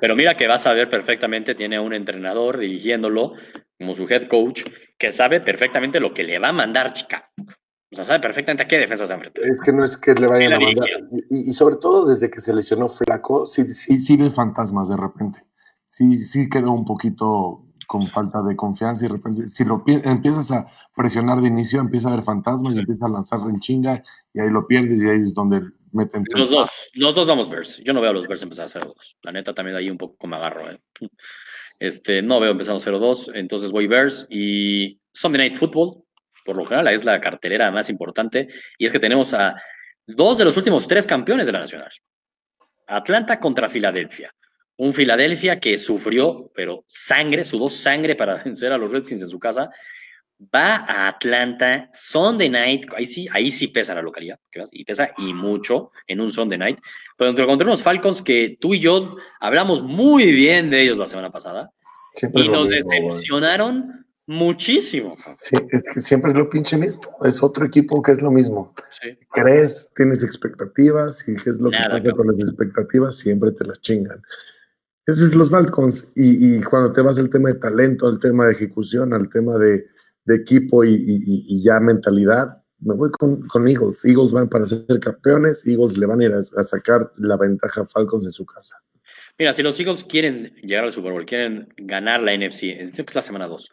[0.00, 3.34] Pero mira que vas a ver perfectamente, tiene un entrenador dirigiéndolo
[3.78, 4.64] como su head coach,
[4.96, 7.24] que sabe perfectamente lo que le va a mandar Chicago.
[7.92, 9.42] O sea, sabe perfectamente a qué defensa se enfrenta.
[9.44, 10.88] Es que no es que le vayan a mandar.
[11.28, 15.44] Y, sobre todo desde que se lesionó Flaco, sí, sí, sí ve fantasmas de repente.
[15.84, 20.50] Sí, sí quedó un poquito con falta de confianza y de repente, si lo empiezas
[20.52, 20.66] a
[20.96, 24.48] presionar de inicio, empieza a ver fantasmas y empieza a lanzar en chinga y ahí
[24.48, 25.60] lo pierdes y ahí es donde
[25.92, 26.24] meten.
[26.34, 27.82] Los dos, los dos vamos Bears.
[27.84, 28.94] Yo no veo a los Bears empezar a 0-2.
[29.22, 30.70] La neta también ahí un poco me agarro.
[30.70, 30.80] ¿eh?
[31.78, 36.02] Este, no veo empezando 0-2, entonces voy Bears y Sunday Night Football
[36.44, 39.54] por lo general es la cartelera más importante, y es que tenemos a
[40.06, 41.90] dos de los últimos tres campeones de la Nacional.
[42.86, 44.34] Atlanta contra Filadelfia.
[44.76, 49.38] Un Filadelfia que sufrió, pero sangre, sudó sangre para vencer a los Redskins en su
[49.38, 49.70] casa.
[50.54, 54.40] Va a Atlanta, Sunday night, ahí sí, ahí sí pesa la localidad,
[54.72, 56.78] y pesa y mucho en un Sunday night.
[57.16, 61.30] Pero contra unos Falcons que tú y yo hablamos muy bien de ellos la semana
[61.30, 61.70] pasada,
[62.34, 65.14] y nos decepcionaron Muchísimo.
[65.38, 67.02] Sí, es que siempre es lo pinche mismo.
[67.22, 68.74] Es otro equipo que es lo mismo.
[69.30, 74.22] Crees, tienes expectativas y es lo que pasa con las expectativas, siempre te las chingan.
[75.04, 76.08] Esos es los Falcons.
[76.14, 79.58] Y, y, cuando te vas al tema de talento, al tema de ejecución, al tema
[79.58, 79.84] de,
[80.24, 84.02] de equipo y, y, ya mentalidad, me voy con, con, Eagles.
[84.06, 87.86] Eagles van para ser campeones, Eagles le van a ir a, sacar la ventaja a
[87.86, 88.76] Falcons de su casa.
[89.38, 92.62] Mira, si los Eagles quieren llegar al Super Bowl, quieren ganar la NFC,
[92.96, 93.70] es la semana 2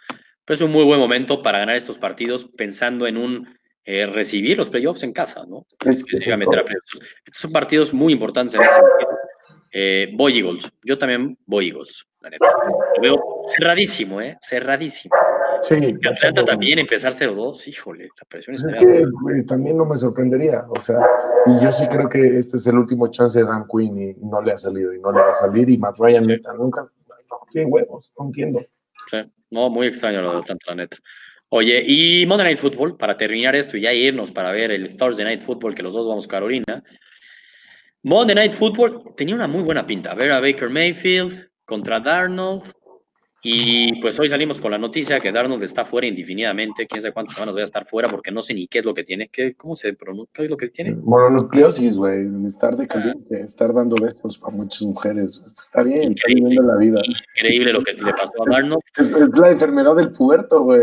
[0.53, 3.47] es un muy buen momento para ganar estos partidos pensando en un
[3.85, 5.65] eh, recibir los playoffs en casa, ¿no?
[5.85, 9.09] Es que meter a Estos son partidos muy importantes en ese sentido.
[9.71, 10.71] Eh, voy Eagles.
[10.83, 12.47] Yo también voy Eagles, la neta.
[12.95, 14.37] Lo veo cerradísimo, ¿eh?
[14.41, 15.15] Cerradísimo.
[15.61, 15.95] Sí.
[16.07, 20.79] Atlanta también empezar 0-2, híjole, la presión es que, eh, También no me sorprendería, o
[20.79, 20.99] sea,
[21.45, 24.41] y yo sí creo que este es el último chance de Dan Quinn y no
[24.41, 26.25] le ha salido y no le va a salir y Matt Ryan
[26.57, 28.61] nunca, no tiene huevos, no entiendo.
[29.09, 29.17] Sí.
[29.49, 30.97] No, muy extraño lo de Atlanta, la neta.
[31.49, 35.25] Oye, y Monday Night Football, para terminar esto y ya irnos para ver el Thursday
[35.25, 36.83] Night Football, que los dos vamos Carolina.
[38.03, 40.13] Monday Night Football tenía una muy buena pinta.
[40.13, 42.71] Ver a Baker Mayfield contra Darnold.
[43.41, 46.85] Y pues hoy salimos con la noticia que Darnold está fuera indefinidamente.
[46.87, 48.93] Quién sabe cuántas semanas voy a estar fuera porque no sé ni qué es lo
[48.93, 49.29] que tiene.
[49.29, 50.31] ¿Qué, ¿Cómo se pronuncia?
[50.33, 50.91] ¿Qué es lo que tiene?
[50.91, 52.27] Mononucleosis, güey.
[52.45, 55.41] Estar de caliente, estar dando besos para muchas mujeres.
[55.57, 56.99] Está bien, increíble, la vida.
[57.37, 58.81] Increíble lo que le pasó a Darnold.
[58.97, 60.81] Es, la enfermedad del puerto, güey.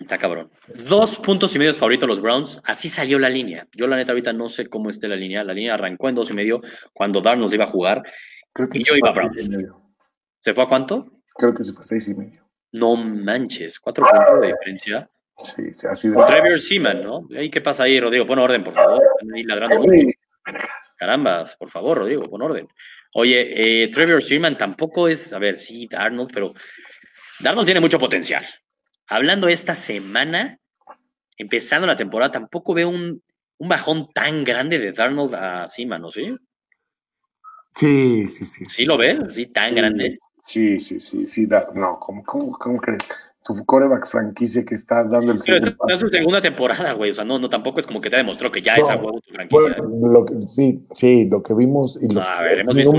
[0.00, 0.50] Está cabrón.
[0.88, 2.60] Dos puntos y medio favoritos los Browns.
[2.64, 3.68] Así salió la línea.
[3.72, 5.44] Yo, la neta, ahorita no sé cómo esté la línea.
[5.44, 6.60] La línea arrancó en dos y medio
[6.92, 8.02] cuando Darnold iba a jugar.
[8.52, 9.48] Creo que y yo iba a Browns.
[10.40, 11.21] ¿Se fue a cuánto?
[11.34, 12.42] Creo que se fue seis y medio.
[12.72, 15.10] No manches, cuatro puntos de diferencia.
[15.38, 16.16] Sí, sí, así de.
[16.26, 17.28] Trevor Seaman, ¿no?
[17.28, 18.26] ¿Qué pasa ahí, Rodrigo?
[18.26, 19.02] Pon orden, por favor.
[19.02, 20.06] Están ahí ladrando mucho.
[20.96, 22.68] Caramba, por favor, Rodrigo, pon orden.
[23.14, 26.54] Oye, eh, Trevor Seaman tampoco es, a ver, sí, Darnold, pero
[27.40, 28.46] Darnold tiene mucho potencial.
[29.08, 30.58] Hablando esta semana,
[31.36, 33.22] empezando la temporada, tampoco veo un,
[33.58, 36.10] un bajón tan grande de Darnold a Seaman, ¿no?
[36.10, 36.34] ¿Sí?
[37.74, 38.66] Sí, sí, sí.
[38.66, 39.18] ¿Sí, lo ves?
[39.34, 40.18] ¿Sí, tan grande?
[40.44, 43.02] Sí, sí, sí, sí, no, ¿cómo, cómo, cómo crees?
[43.44, 47.24] Tu coreback franquicia que está dando el segundo es su segunda temporada, güey, o sea,
[47.24, 49.76] no, no, tampoco es como que te demostró que ya es a huevo tu franquicia.
[49.78, 52.92] lo que, sí, sí, lo que vimos y lo a ver, hemos visto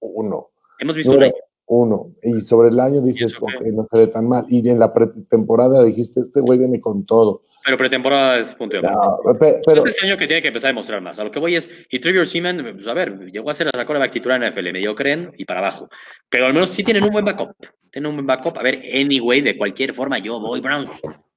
[0.00, 0.50] uno.
[0.78, 1.32] Hemos visto uno.
[1.66, 2.12] Uno.
[2.22, 4.46] Y sobre el año dices, no se ve tan mal.
[4.48, 7.42] Y en la pretemporada dijiste, este güey viene con todo.
[7.64, 11.00] Pero pretemporada es punto de no, pero, Este año que tiene que empezar a demostrar
[11.00, 11.18] más.
[11.18, 13.84] A lo que voy es, y Trevor Seaman, pues a ver, llegó a ser la
[13.84, 15.88] coreback titular en NFL, medio creen y para abajo.
[16.28, 17.50] Pero al menos sí tienen un buen backup.
[17.90, 18.56] Tienen un buen backup.
[18.58, 20.90] A ver, anyway, de cualquier forma, yo voy Browns.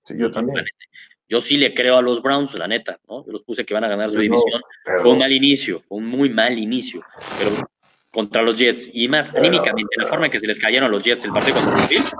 [0.03, 0.63] Sí, yo también.
[1.27, 3.25] Yo sí le creo a los Browns, la neta, ¿no?
[3.25, 4.61] Yo los puse que van a ganar su división.
[5.01, 7.01] Fue un mal inicio, fue un muy mal inicio.
[7.39, 7.51] Pero
[8.12, 11.03] contra los Jets y más anímicamente, la forma en que se les cayeron a los
[11.03, 12.14] Jets el partido contra los Bills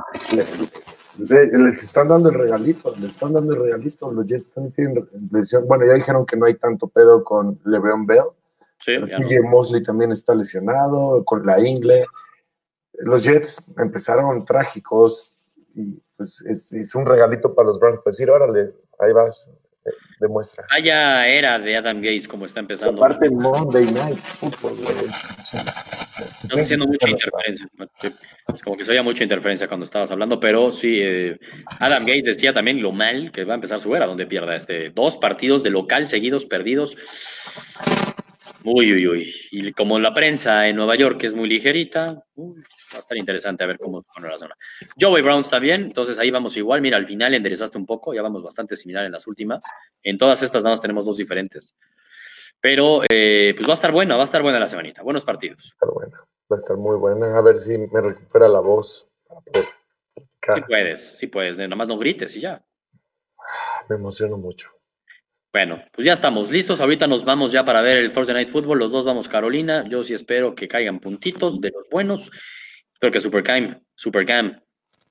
[1.20, 4.12] les están dando el regalito, les están dando el regalito.
[4.12, 5.68] Los Jets tienen lesión.
[5.68, 8.26] Bueno, ya dijeron que no hay tanto pedo con LeBron Bell.
[8.80, 8.94] Sí,
[9.44, 12.06] Mosley también está lesionado, con la Ingle.
[12.94, 15.36] Los Jets empezaron trágicos
[15.76, 18.00] y pues es, un regalito para los Browns.
[18.04, 19.52] Pues decir, órale, ahí vas,
[20.20, 20.66] demuestra.
[20.70, 23.04] Vaya era de Adam Gates como está empezando.
[23.04, 24.78] Aparte Monday Night Football,
[26.44, 27.68] Estás haciendo mucha interferencia.
[28.54, 31.40] Es como que se oía mucha interferencia cuando estabas hablando, pero sí, eh,
[31.80, 34.90] Adam Gates decía también lo mal que va a empezar su era, donde pierda este,
[34.90, 36.98] dos partidos de local seguidos perdidos.
[38.64, 39.36] Uy, uy, uy.
[39.52, 42.24] Y como la prensa en Nueva York es muy ligerita,
[42.89, 44.55] a estar interesante a ver cómo pone la zona.
[44.99, 46.80] Joey Brown está bien, entonces ahí vamos igual.
[46.82, 49.64] Mira, al final enderezaste un poco, ya vamos bastante similar en las últimas.
[50.03, 51.76] En todas estas nada más tenemos dos diferentes.
[52.62, 55.01] Pero eh, pues va a estar buena, va a estar buena la semanita.
[55.01, 55.74] Buenos partidos.
[55.82, 57.38] Va a estar buena, va a estar muy buena.
[57.38, 59.66] A ver si me recupera la voz poder
[60.55, 61.57] Sí puedes, sí puedes.
[61.57, 62.64] Nada más no grites y ya.
[63.89, 64.72] Me emociono mucho.
[65.51, 66.80] Bueno, pues ya estamos listos.
[66.80, 68.80] Ahorita nos vamos ya para ver el Thursday Night Football.
[68.80, 69.84] Los dos vamos Carolina.
[69.88, 72.32] Yo sí espero que caigan puntitos de los buenos.
[73.00, 74.62] Espero que Supercam, Supercam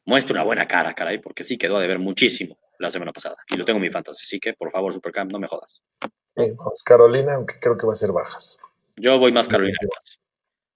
[0.05, 3.37] muestre una buena cara, caray, porque sí quedó de ver muchísimo la semana pasada.
[3.49, 5.81] Y lo tengo en mi fantasy, así que por favor, Supercam, no me jodas.
[6.37, 8.59] vamos Carolina, aunque creo que va a ser bajas.
[8.97, 9.79] Yo voy más Carolina.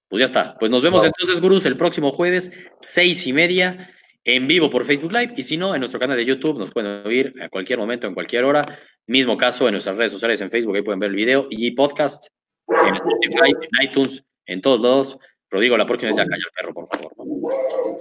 [0.09, 0.57] Pues ya está.
[0.59, 2.51] Pues nos vemos entonces, gurús, el próximo jueves,
[2.81, 3.91] seis y media
[4.25, 7.07] en vivo por Facebook Live y si no, en nuestro canal de YouTube nos pueden
[7.07, 8.79] oír a cualquier momento, en cualquier hora.
[9.07, 12.29] Mismo caso en nuestras redes sociales, en Facebook, ahí pueden ver el video y podcast
[12.69, 15.19] en Spotify, en iTunes, en todos lados.
[15.61, 17.13] Digo, la próxima es ya calla el perro, por favor.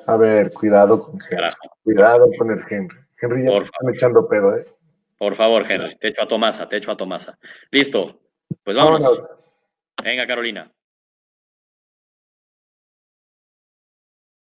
[0.08, 1.54] A ver, cuidado con Henry.
[1.84, 2.97] Cuidado con el Henry.
[3.22, 4.66] Henry ya te están echando pedo, ¿eh?
[5.18, 7.38] Por favor, Henry, te echo a Tomasa, te echo a Tomasa.
[7.70, 8.22] Listo,
[8.64, 9.30] pues vámonos.
[10.04, 10.72] Venga, Carolina.